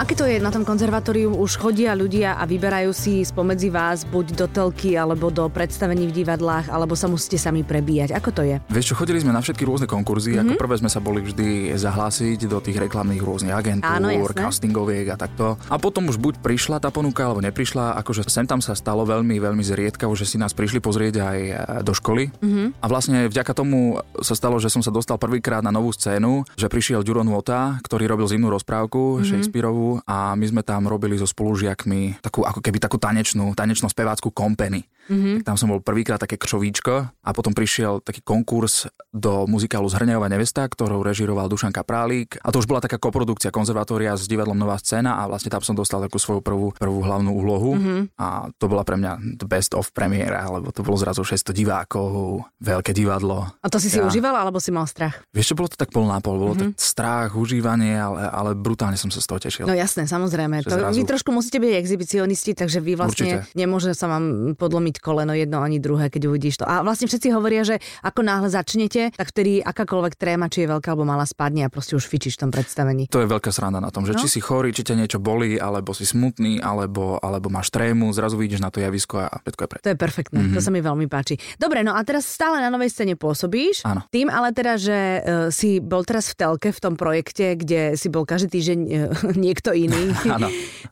A 0.01 0.09
aké 0.09 0.17
to 0.17 0.25
je 0.25 0.41
na 0.41 0.49
tom 0.49 0.65
konzervatóriu? 0.65 1.29
Už 1.29 1.61
chodia 1.61 1.93
ľudia 1.93 2.41
a 2.41 2.49
vyberajú 2.49 2.89
si 2.89 3.21
spomedzi 3.21 3.69
vás 3.69 4.09
buď 4.09 4.33
do 4.33 4.47
telky, 4.49 4.97
alebo 4.97 5.29
do 5.29 5.45
predstavení 5.53 6.09
v 6.09 6.25
divadlách, 6.25 6.73
alebo 6.73 6.97
sa 6.97 7.05
musíte 7.05 7.37
sami 7.37 7.69
prebíjať. 7.69 8.17
Ako 8.17 8.33
to 8.33 8.41
je? 8.41 8.65
Vieš 8.73 8.89
čo, 8.89 8.95
chodili 8.97 9.21
sme 9.21 9.37
na 9.37 9.45
všetky 9.45 9.61
rôzne 9.69 9.85
konkurzy. 9.85 10.33
Mm-hmm. 10.33 10.57
Ako 10.57 10.65
prvé 10.65 10.81
sme 10.81 10.89
sa 10.89 11.05
boli 11.05 11.21
vždy 11.21 11.77
zahlásiť 11.77 12.49
do 12.49 12.65
tých 12.65 12.81
reklamných 12.81 13.21
rôznych 13.21 13.53
agentúr, 13.53 13.93
Áno, 14.01 14.09
castingoviek 14.33 15.05
a 15.13 15.21
takto. 15.21 15.61
A 15.69 15.77
potom 15.77 16.09
už 16.09 16.17
buď 16.17 16.41
prišla 16.41 16.81
tá 16.81 16.89
ponuka, 16.89 17.29
alebo 17.29 17.45
neprišla. 17.45 18.01
Akože 18.01 18.25
sem 18.25 18.49
tam 18.49 18.65
sa 18.65 18.73
stalo 18.73 19.05
veľmi, 19.05 19.37
veľmi 19.37 19.61
zriedka, 19.61 20.09
že 20.17 20.25
si 20.25 20.41
nás 20.41 20.57
prišli 20.57 20.81
pozrieť 20.81 21.15
aj 21.21 21.39
e, 21.45 21.53
do 21.85 21.93
školy. 21.93 22.33
Mm-hmm. 22.41 22.81
A 22.81 22.87
vlastne 22.89 23.29
vďaka 23.29 23.53
tomu 23.53 24.01
sa 24.25 24.33
stalo, 24.33 24.57
že 24.57 24.73
som 24.73 24.81
sa 24.81 24.89
dostal 24.89 25.21
prvýkrát 25.21 25.61
na 25.61 25.69
novú 25.69 25.93
scénu, 25.93 26.49
že 26.57 26.73
prišiel 26.73 27.05
Ďuro 27.05 27.21
Nota, 27.21 27.77
ktorý 27.85 28.09
robil 28.09 28.33
zimnú 28.33 28.49
rozprávku 28.49 29.21
mm-hmm. 29.21 29.29
Shakespeareovú 29.29 29.90
a 30.07 30.39
my 30.39 30.47
sme 30.47 30.63
tam 30.63 30.87
robili 30.87 31.19
so 31.19 31.27
spolužiakmi 31.27 32.23
takú 32.23 32.47
ako 32.47 32.63
keby 32.63 32.79
takú 32.79 33.01
tanečnú, 33.03 33.57
tanečnú 33.59 33.91
spevácku 33.91 34.31
kompeny. 34.31 34.87
Mm-hmm. 35.11 35.43
tam 35.43 35.59
som 35.59 35.75
bol 35.75 35.83
prvýkrát 35.83 36.23
také 36.23 36.39
křovíčko 36.39 37.11
a 37.11 37.31
potom 37.35 37.51
prišiel 37.51 37.99
taký 37.99 38.23
konkurs 38.23 38.87
do 39.11 39.43
muzikálu 39.51 39.91
Zhrňajová 39.91 40.31
nevesta, 40.31 40.63
ktorou 40.63 41.03
režiroval 41.03 41.51
Dušan 41.51 41.75
Kaprálík. 41.75 42.39
A 42.39 42.55
to 42.55 42.63
už 42.63 42.71
bola 42.71 42.79
taká 42.79 42.95
koprodukcia 42.95 43.51
konzervatória 43.51 44.15
s 44.15 44.31
divadlom 44.31 44.55
Nová 44.55 44.79
scéna 44.79 45.19
a 45.19 45.27
vlastne 45.27 45.51
tam 45.51 45.67
som 45.67 45.75
dostal 45.75 45.99
takú 46.07 46.23
svoju 46.23 46.47
prvú, 46.47 46.71
prvú 46.79 47.03
hlavnú 47.03 47.35
úlohu. 47.35 47.75
Mm-hmm. 47.75 48.01
A 48.23 48.55
to 48.55 48.71
bola 48.71 48.87
pre 48.87 49.03
mňa 49.03 49.35
the 49.35 49.49
best 49.51 49.75
of 49.75 49.91
premiéra, 49.91 50.47
lebo 50.47 50.71
to 50.71 50.87
bolo 50.87 50.95
zrazu 50.95 51.27
600 51.27 51.51
divákov, 51.51 52.47
veľké 52.63 52.95
divadlo. 52.95 53.51
A 53.51 53.67
to 53.67 53.83
si 53.83 53.91
ja. 53.91 53.99
si 53.99 54.01
užíval 54.07 54.39
alebo 54.39 54.63
si 54.63 54.71
mal 54.71 54.87
strach? 54.87 55.27
Vieš 55.35 55.53
čo, 55.53 55.59
bolo 55.59 55.75
to 55.75 55.75
tak 55.75 55.91
pol 55.91 56.07
na 56.07 56.23
pol, 56.23 56.39
bolo 56.39 56.55
mm-hmm. 56.55 56.79
tak 56.79 56.79
strach, 56.79 57.35
užívanie, 57.35 57.99
ale, 57.99 58.31
ale 58.31 58.51
brutálne 58.55 58.95
som 58.95 59.11
sa 59.11 59.19
z 59.19 59.27
toho 59.27 59.43
tešil. 59.43 59.67
No 59.67 59.75
jasné, 59.81 60.05
samozrejme. 60.05 60.61
To, 60.69 60.77
zrazu... 60.77 61.01
Vy 61.01 61.09
trošku 61.09 61.33
musíte 61.33 61.57
byť 61.57 61.73
exhibicionisti, 61.81 62.53
takže 62.53 62.85
vy 62.85 62.93
vlastne 63.01 63.41
Určite. 63.41 63.57
nemôže 63.57 63.97
sa 63.97 64.07
vám 64.13 64.55
podlomiť 64.61 65.01
koleno 65.01 65.33
jedno 65.33 65.65
ani 65.65 65.81
druhé, 65.81 66.13
keď 66.13 66.29
uvidíš 66.29 66.61
to. 66.61 66.65
A 66.69 66.85
vlastne 66.85 67.09
všetci 67.09 67.33
hovoria, 67.33 67.65
že 67.65 67.81
ako 68.05 68.21
náhle 68.21 68.53
začnete, 68.53 69.17
tak 69.17 69.33
vtedy 69.33 69.65
akákoľvek 69.65 70.15
tréma, 70.21 70.53
či 70.53 70.65
je 70.65 70.69
veľká 70.69 70.93
alebo 70.93 71.09
malá, 71.09 71.25
spadne 71.25 71.65
a 71.65 71.73
proste 71.73 71.97
už 71.97 72.05
fičíš 72.05 72.37
v 72.37 72.41
tom 72.47 72.51
predstavení. 72.53 73.09
To 73.09 73.25
je 73.25 73.29
veľká 73.31 73.49
sranda 73.49 73.81
na 73.81 73.89
tom, 73.89 74.05
že 74.05 74.13
no? 74.13 74.21
či 74.21 74.29
si 74.29 74.41
chorý, 74.43 74.75
či 74.75 74.85
ťa 74.85 74.99
niečo 74.99 75.19
bolí, 75.23 75.57
alebo 75.57 75.97
si 75.97 76.05
smutný, 76.05 76.61
alebo, 76.61 77.17
alebo 77.23 77.49
máš 77.49 77.73
trému, 77.73 78.13
zrazu 78.13 78.37
vidíš 78.37 78.61
na 78.61 78.69
to 78.69 78.83
javisko 78.83 79.23
a 79.25 79.41
všetko 79.47 79.61
je 79.65 79.69
pre. 79.71 79.79
To 79.81 79.91
je 79.95 79.99
perfektné, 79.99 80.39
mm-hmm. 80.43 80.57
to 80.59 80.61
sa 80.61 80.71
mi 80.75 80.83
veľmi 80.83 81.07
páči. 81.07 81.39
Dobre, 81.57 81.87
no 81.87 81.95
a 81.95 82.03
teraz 82.03 82.27
stále 82.27 82.59
na 82.59 82.69
novej 82.69 82.91
scéne 82.93 83.15
pôsobíš. 83.15 83.87
Áno. 83.87 84.05
Tým 84.11 84.29
ale 84.29 84.51
teda, 84.51 84.75
že 84.77 84.99
uh, 84.99 85.21
si 85.55 85.79
bol 85.79 86.03
teraz 86.03 86.35
v 86.35 86.35
telke 86.43 86.69
v 86.75 86.81
tom 86.83 86.95
projekte, 86.99 87.55
kde 87.55 87.95
si 87.95 88.11
bol 88.11 88.27
každý 88.27 88.59
týždeň 88.59 88.79
uh, 88.81 88.91
niekto 89.45 89.70
iný. 89.75 90.13
Áno. 90.37 90.49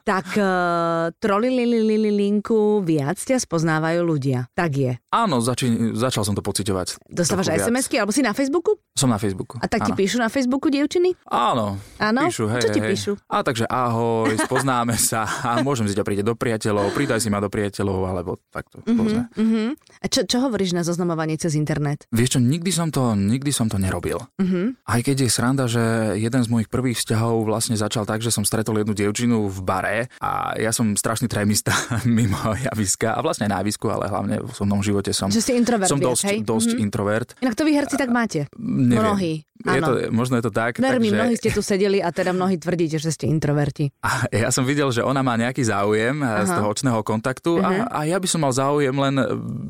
tak 0.08 0.32
uh, 0.40 1.12
trolilililinku 1.20 2.80
viac 2.80 3.20
ťa 3.20 3.36
spoznávajú 3.44 4.00
ľudia. 4.00 4.48
Tak 4.56 4.70
je. 4.72 4.92
Áno, 5.12 5.44
zači- 5.44 5.92
začal 5.92 6.24
som 6.24 6.32
to 6.32 6.40
pociťovať. 6.40 7.04
Dostávaš 7.12 7.52
SMS-ky 7.52 8.00
alebo 8.00 8.12
si 8.12 8.24
na 8.24 8.32
Facebooku? 8.32 8.80
Som 8.96 9.12
na 9.12 9.20
Facebooku. 9.20 9.60
A 9.60 9.68
tak 9.68 9.84
ti 9.84 9.92
áno. 9.92 9.98
píšu 10.00 10.16
na 10.16 10.32
Facebooku 10.32 10.72
dievčiny? 10.72 11.12
Áno. 11.28 11.76
Áno? 12.00 12.20
Píšu, 12.28 12.48
hej, 12.48 12.62
Čo 12.64 12.68
ti 12.72 12.80
hej. 12.80 12.88
píšu? 12.92 13.12
A 13.28 13.44
takže 13.44 13.64
ahoj, 13.68 14.32
spoznáme 14.48 14.96
sa 14.98 15.24
a 15.24 15.60
môžem 15.60 15.88
si 15.88 15.94
ťa 15.94 16.04
príde 16.04 16.24
do 16.24 16.34
priateľov, 16.36 16.92
pridaj 16.92 17.22
si 17.22 17.28
ma 17.32 17.40
do 17.40 17.48
priateľov, 17.48 18.08
alebo 18.08 18.40
takto. 18.52 18.82
Uh-huh, 18.84 19.24
uh-huh. 19.24 19.70
A 20.02 20.06
čo, 20.08 20.24
čo 20.24 20.40
hovoríš 20.44 20.76
na 20.76 20.84
zoznamovanie 20.84 21.40
cez 21.40 21.56
internet? 21.56 22.04
Vieš 22.12 22.36
čo, 22.36 22.40
nikdy 22.42 22.70
som 22.74 22.92
to, 22.92 23.16
nikdy 23.16 23.54
som 23.54 23.70
to 23.70 23.80
nerobil. 23.80 24.24
Uh-huh. 24.36 24.76
Aj 24.84 25.00
keď 25.00 25.24
je 25.24 25.30
sranda, 25.30 25.64
že 25.70 26.16
jeden 26.20 26.42
z 26.44 26.48
mojich 26.50 26.68
prvých 26.68 27.00
vzťahov 27.00 27.48
vlastne 27.48 27.78
začal 27.78 28.04
tak, 28.04 28.20
že 28.20 28.34
som 28.34 28.44
stretol 28.44 28.67
jednu 28.76 28.92
dievčinu 28.92 29.48
v 29.48 29.58
bare 29.64 29.98
a 30.20 30.52
ja 30.60 30.74
som 30.74 30.92
strašný 30.92 31.30
trémista 31.30 31.72
mimo 32.04 32.36
javiska 32.52 33.16
a 33.16 33.20
vlastne 33.24 33.48
na 33.48 33.64
javisku, 33.64 33.88
ale 33.88 34.10
hlavne 34.12 34.44
v 34.44 34.50
osobnom 34.50 34.84
živote 34.84 35.16
som... 35.16 35.32
Že 35.32 35.40
si 35.40 35.52
introvert 35.56 35.88
Som 35.88 36.02
dosť, 36.02 36.22
hej? 36.28 36.38
dosť 36.44 36.68
mm-hmm. 36.74 36.84
introvert. 36.84 37.28
Inak 37.40 37.54
to 37.56 37.62
vy 37.64 37.72
herci 37.72 37.96
tak 37.96 38.10
máte. 38.12 38.50
Neviem. 38.58 39.04
Mnohí. 39.04 39.32
Je 39.58 39.80
to, 39.82 40.14
možno 40.14 40.38
je 40.38 40.44
to 40.46 40.52
tak. 40.54 40.78
Ver 40.78 41.02
mi, 41.02 41.10
takže... 41.10 41.18
mnohí 41.18 41.34
ste 41.34 41.50
tu 41.50 41.62
sedeli 41.66 41.98
a 41.98 42.14
teda 42.14 42.30
mnohí 42.30 42.62
tvrdíte, 42.62 43.02
že 43.02 43.10
ste 43.10 43.26
introverti. 43.26 43.90
A 44.06 44.30
ja 44.30 44.54
som 44.54 44.62
videl, 44.62 44.86
že 44.94 45.02
ona 45.02 45.20
má 45.26 45.34
nejaký 45.34 45.66
záujem 45.66 46.22
Aha. 46.22 46.46
z 46.46 46.50
toho 46.54 46.68
očného 46.70 47.00
kontaktu 47.02 47.58
uh-huh. 47.58 47.90
a, 47.90 48.02
a 48.02 48.06
ja 48.06 48.16
by 48.22 48.28
som 48.30 48.40
mal 48.46 48.54
záujem, 48.54 48.94
len 48.94 49.14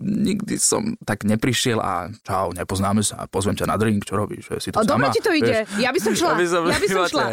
nikdy 0.05 0.61
som 0.61 0.95
tak 1.03 1.25
neprišiel 1.25 1.81
a 1.81 2.13
čau, 2.23 2.53
nepoznáme 2.53 3.01
sa, 3.01 3.25
pozvem 3.33 3.57
ťa 3.57 3.67
na 3.67 3.77
drink, 3.81 4.05
čo 4.05 4.21
robíš? 4.21 4.53
Si 4.61 4.71
to 4.71 4.79
o, 4.79 4.85
dobre 4.85 5.09
ti 5.11 5.25
to 5.25 5.33
ide, 5.33 5.65
vieš? 5.65 5.81
ja 5.81 5.91
by 5.91 6.01
som 6.01 6.13
šla. 6.15 6.31
Ja 6.39 6.41
by 6.45 6.47
som, 6.47 6.63
ja 6.69 6.79
by 6.79 6.89
som 6.89 7.03
šla. 7.09 7.27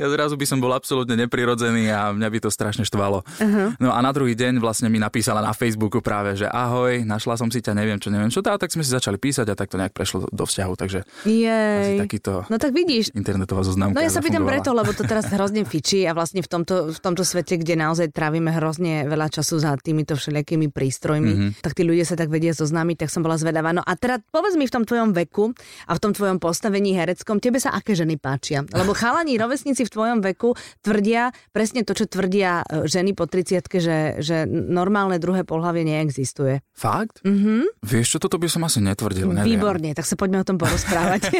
ja 0.00 0.08
zrazu 0.08 0.34
by 0.38 0.46
som 0.48 0.58
bol 0.62 0.72
absolútne 0.72 1.05
neprirodzený 1.14 1.92
a 1.94 2.10
mňa 2.10 2.28
by 2.28 2.38
to 2.42 2.50
strašne 2.50 2.82
štvalo. 2.82 3.22
Uh-huh. 3.22 3.68
No 3.78 3.94
a 3.94 3.98
na 4.02 4.10
druhý 4.10 4.34
deň 4.34 4.58
vlastne 4.58 4.90
mi 4.90 4.98
napísala 4.98 5.38
na 5.38 5.54
Facebooku 5.54 6.02
práve, 6.02 6.34
že 6.34 6.50
ahoj, 6.50 7.06
našla 7.06 7.38
som 7.38 7.48
si 7.52 7.62
ťa, 7.62 7.78
neviem 7.78 8.00
čo, 8.02 8.10
neviem 8.10 8.32
čo, 8.32 8.42
tá, 8.42 8.58
tak 8.58 8.74
sme 8.74 8.82
si 8.82 8.90
začali 8.90 9.20
písať 9.20 9.46
a 9.52 9.54
tak 9.54 9.70
to 9.70 9.78
nejak 9.78 9.94
prešlo 9.94 10.26
do 10.30 10.44
vzťahu, 10.44 10.74
takže 10.74 11.00
Jej. 11.28 12.00
takýto 12.00 12.48
no 12.48 12.56
tak 12.56 12.72
vidíš. 12.72 13.12
internetová 13.12 13.62
zoznamka. 13.62 13.94
No 13.94 14.02
ja 14.02 14.10
sa 14.10 14.24
pýtam 14.24 14.42
preto, 14.48 14.72
lebo 14.72 14.90
to 14.96 15.04
teraz 15.04 15.28
hrozne 15.28 15.68
fičí 15.68 16.08
a 16.08 16.16
vlastne 16.16 16.40
v 16.40 16.48
tomto, 16.48 16.94
v 16.94 16.98
tomto 16.98 17.22
svete, 17.22 17.60
kde 17.60 17.76
naozaj 17.76 18.10
trávime 18.10 18.50
hrozne 18.54 19.04
veľa 19.04 19.28
času 19.28 19.60
za 19.60 19.76
týmito 19.76 20.16
všelijakými 20.16 20.72
prístrojmi, 20.72 21.32
mm-hmm. 21.32 21.50
tak 21.60 21.76
tí 21.76 21.82
ľudia 21.84 22.08
sa 22.08 22.16
tak 22.16 22.32
vedia 22.32 22.56
zoznámiť, 22.56 23.06
tak 23.06 23.10
som 23.12 23.20
bola 23.20 23.36
zvedavá. 23.36 23.76
No 23.76 23.84
a 23.84 23.92
teda 23.98 24.24
povedz 24.32 24.56
mi 24.56 24.64
v 24.64 24.72
tom 24.72 24.84
tvojom 24.88 25.12
veku 25.12 25.52
a 25.84 25.92
v 25.92 26.00
tom 26.00 26.16
tvojom 26.16 26.40
postavení 26.40 26.96
hereckom, 26.96 27.42
tebe 27.42 27.60
sa 27.60 27.74
aké 27.76 27.92
ženy 27.92 28.16
páčia? 28.16 28.64
Lebo 28.72 28.96
chalani, 28.96 29.36
rovesníci 29.36 29.84
v 29.84 29.90
tvojom 29.92 30.18
veku 30.24 30.56
tvrdia 30.96 31.28
presne 31.52 31.84
to, 31.84 31.92
čo 31.92 32.08
tvrdia 32.08 32.64
e, 32.64 32.88
ženy 32.88 33.12
po 33.12 33.28
30 33.28 33.68
že, 33.76 33.98
že 34.24 34.48
normálne 34.48 35.20
druhé 35.20 35.44
pohlavie 35.44 35.84
neexistuje. 35.84 36.64
Fakt? 36.72 37.20
Mm-hmm. 37.20 37.84
Vieš 37.84 38.16
čo, 38.16 38.18
toto 38.18 38.40
by 38.40 38.48
som 38.48 38.64
asi 38.64 38.80
netvrdil, 38.80 39.28
neviem. 39.28 39.60
Výborne, 39.60 39.92
tak 39.92 40.08
sa 40.08 40.16
poďme 40.16 40.40
o 40.40 40.46
tom 40.48 40.56
porozprávať. 40.56 41.36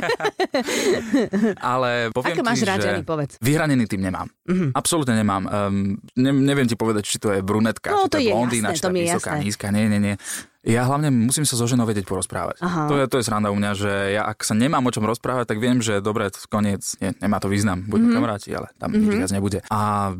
Ale 1.73 2.13
poviem 2.13 2.37
Aké 2.37 2.45
máš 2.45 2.61
ti, 2.61 2.69
rád 2.69 2.85
že 2.85 2.89
ženy, 2.93 3.01
povedz. 3.09 3.41
Vyhranený 3.41 3.89
tým 3.89 4.05
nemám. 4.05 4.29
Mm-hmm. 4.45 4.71
Absolútne 4.77 5.17
nemám. 5.17 5.43
Um, 5.49 5.97
ne, 6.21 6.31
neviem 6.37 6.69
ti 6.69 6.77
povedať, 6.77 7.09
či 7.09 7.17
to 7.17 7.33
je 7.33 7.41
brunetka, 7.41 7.97
no, 7.97 8.05
či 8.05 8.13
to, 8.13 8.13
to 8.13 8.19
je 8.21 8.29
blondína, 8.29 8.69
jasné, 8.73 8.77
či 8.77 8.83
to 8.85 8.91
je 8.93 9.05
vysoká, 9.09 9.31
jasné. 9.33 9.45
nízka. 9.49 9.67
Nie, 9.73 9.89
nie, 9.89 10.01
nie. 10.05 10.15
Ja 10.67 10.83
hlavne 10.83 11.15
musím 11.15 11.47
sa 11.47 11.55
so 11.55 11.63
ženou 11.71 11.87
vedieť 11.87 12.11
porozprávať. 12.11 12.59
Aha. 12.59 12.91
To 12.91 12.95
je, 12.99 13.05
to 13.07 13.17
je 13.23 13.25
sranda 13.25 13.55
u 13.55 13.57
mňa, 13.57 13.71
že 13.79 13.93
ja 14.19 14.27
ak 14.27 14.43
sa 14.43 14.51
nemám 14.59 14.83
o 14.83 14.91
čom 14.91 15.07
rozprávať, 15.07 15.55
tak 15.55 15.63
viem, 15.63 15.79
že 15.79 16.03
dobre, 16.03 16.27
koniec, 16.51 16.83
nie, 16.99 17.15
nemá 17.23 17.39
to 17.39 17.47
význam. 17.47 17.87
Budeme 17.87 18.11
mm-hmm. 18.11 18.19
kamaráti, 18.19 18.51
ale 18.51 18.75
tam 18.75 18.91
mm-hmm. 18.91 19.01
nikdy 19.07 19.17
viac 19.23 19.31
nebude. 19.31 19.59
A 19.71 20.11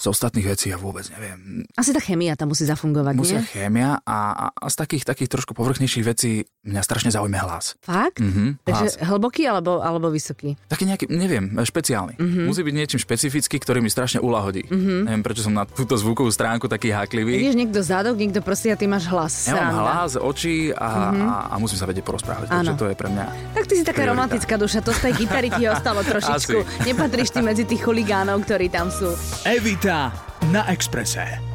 z 0.00 0.04
ostatných 0.08 0.48
vecí 0.48 0.72
ja 0.72 0.80
vôbec 0.80 1.04
neviem. 1.12 1.68
Asi 1.76 1.92
tá 1.92 2.00
chemia 2.00 2.32
tam 2.40 2.56
musí 2.56 2.64
zafungovať, 2.64 3.14
Musia 3.20 3.44
nie? 3.44 3.52
chémia 3.52 4.00
a, 4.00 4.48
a, 4.48 4.66
z 4.72 4.76
takých, 4.80 5.04
takých 5.04 5.28
trošku 5.28 5.52
povrchnejších 5.52 6.04
vecí 6.08 6.48
mňa 6.64 6.80
strašne 6.80 7.12
zaujíma 7.12 7.44
hlas. 7.44 7.76
Fakt? 7.84 8.24
Mhm, 8.24 8.64
Takže 8.64 8.96
hlas. 8.96 9.04
hlboký 9.04 9.44
alebo, 9.44 9.84
alebo 9.84 10.08
vysoký? 10.08 10.56
Taký 10.72 10.88
nejaký, 10.88 11.04
neviem, 11.12 11.52
špeciálny. 11.52 12.16
Mm-hmm. 12.16 12.44
Musí 12.48 12.64
byť 12.64 12.74
niečím 12.74 13.00
špecifický, 13.02 13.60
ktorý 13.60 13.84
mi 13.84 13.92
strašne 13.92 14.24
uľahodí. 14.24 14.72
Mm-hmm. 14.72 14.98
Neviem, 15.04 15.22
prečo 15.26 15.44
som 15.44 15.52
na 15.52 15.68
túto 15.68 16.00
zvukovú 16.00 16.32
stránku 16.32 16.64
taký 16.64 16.96
háklivý. 16.96 17.44
Vidíš, 17.44 17.60
niekto 17.60 17.84
zadok, 17.84 18.16
niekto 18.16 18.40
proste 18.40 18.72
a 18.72 18.76
ty 18.80 18.88
máš 18.88 19.04
hlas. 19.12 19.52
Ja 19.52 19.58
mám 19.58 19.81
Sranda. 19.81 19.81
Hlas, 19.82 20.12
oči 20.16 20.70
a, 20.72 21.12
mm-hmm. 21.12 21.28
a, 21.28 21.34
a 21.52 21.54
musím 21.58 21.78
sa 21.78 21.86
vedieť 21.90 22.04
porozprávať. 22.06 22.46
Áno. 22.48 22.72
Takže 22.72 22.72
to 22.78 22.86
je 22.90 22.94
pre 22.96 23.08
mňa... 23.10 23.24
Tak 23.52 23.64
ty 23.68 23.74
si 23.76 23.84
taká 23.84 24.02
Priorita. 24.02 24.12
romantická 24.14 24.54
duša, 24.56 24.78
to 24.80 24.92
z 24.94 25.00
tej 25.10 25.12
gitary 25.26 25.48
ti 25.50 25.62
ostalo 25.68 26.00
trošičku. 26.10 26.58
Asi. 26.62 26.86
Nepatríš 26.88 27.28
ty 27.34 27.40
medzi 27.44 27.64
tých 27.68 27.82
chuligánov, 27.84 28.42
ktorí 28.48 28.72
tam 28.72 28.88
sú. 28.88 29.12
Evita 29.44 30.14
na 30.50 30.64
Exprese. 30.72 31.51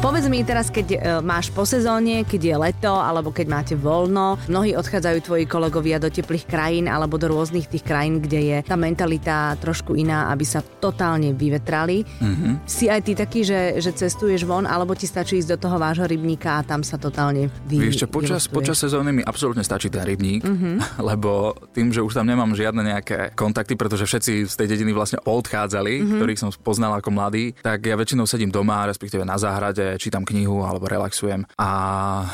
Povedz 0.00 0.26
mi 0.26 0.42
teraz, 0.42 0.72
keď 0.74 0.86
e, 0.90 0.98
máš 1.22 1.54
po 1.54 1.62
sezóne, 1.62 2.26
keď 2.26 2.40
je 2.42 2.56
leto, 2.58 2.90
alebo 2.90 3.30
keď 3.30 3.46
máte 3.46 3.74
voľno, 3.78 4.40
mnohí 4.50 4.74
odchádzajú 4.74 5.18
tvoji 5.22 5.44
kolegovia 5.46 6.02
do 6.02 6.10
teplých 6.10 6.50
krajín 6.50 6.90
alebo 6.90 7.14
do 7.20 7.30
rôznych 7.30 7.70
tých 7.70 7.86
krajín, 7.86 8.18
kde 8.18 8.40
je 8.42 8.56
tá 8.66 8.74
mentalita 8.74 9.54
trošku 9.62 9.94
iná, 9.94 10.32
aby 10.34 10.42
sa 10.42 10.62
totálne 10.62 11.36
vyvetrali. 11.36 12.02
Mm-hmm. 12.02 12.52
Si 12.66 12.90
aj 12.90 13.00
ty 13.06 13.12
taký, 13.14 13.46
že, 13.46 13.78
že 13.78 13.94
cestuješ 13.94 14.42
von, 14.42 14.66
alebo 14.66 14.96
ti 14.98 15.06
stačí 15.06 15.38
ísť 15.38 15.56
do 15.56 15.68
toho 15.68 15.76
vášho 15.78 16.08
rybníka 16.08 16.58
a 16.58 16.66
tam 16.66 16.82
sa 16.82 16.98
totálne 16.98 17.52
vy, 17.70 17.86
Vieš 17.88 18.04
čo, 18.04 18.08
počas, 18.10 18.50
počas 18.50 18.76
sezóny 18.80 19.14
mi 19.14 19.22
absolútne 19.22 19.62
stačí 19.62 19.88
ten 19.88 20.02
rybník, 20.02 20.42
mm-hmm. 20.42 20.74
lebo 21.10 21.54
tým, 21.70 21.94
že 21.94 22.02
už 22.02 22.18
tam 22.18 22.26
nemám 22.26 22.56
žiadne 22.56 22.82
nejaké 22.82 23.36
kontakty, 23.38 23.76
pretože 23.76 24.08
všetci 24.08 24.48
z 24.48 24.54
tej 24.56 24.68
dediny 24.68 24.96
vlastne 24.96 25.20
odchádzali, 25.22 25.94
mm-hmm. 26.00 26.18
ktorých 26.18 26.40
som 26.40 26.50
poznal 26.60 26.96
ako 26.98 27.10
mladý, 27.12 27.56
tak 27.60 27.84
ja 27.84 27.96
väčšinou 27.96 28.24
sedím 28.24 28.52
doma, 28.52 28.88
respektíve 28.88 29.24
na 29.24 29.36
záhrade, 29.40 29.83
čítam 30.00 30.26
knihu 30.26 30.64
alebo 30.64 30.88
relaxujem. 30.88 31.46
A 31.60 31.70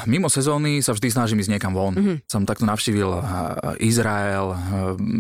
mimo 0.07 0.31
sezóny 0.33 0.81
sa 0.81 0.95
vždy 0.97 1.09
snažím 1.11 1.41
ísť 1.43 1.53
niekam 1.53 1.73
von. 1.75 1.95
Mm-hmm. 1.95 2.17
Som 2.27 2.47
takto 2.49 2.65
navštívil 2.65 3.11
eh, 3.11 3.23
Izrael, 3.85 4.47
eh, 4.53 4.59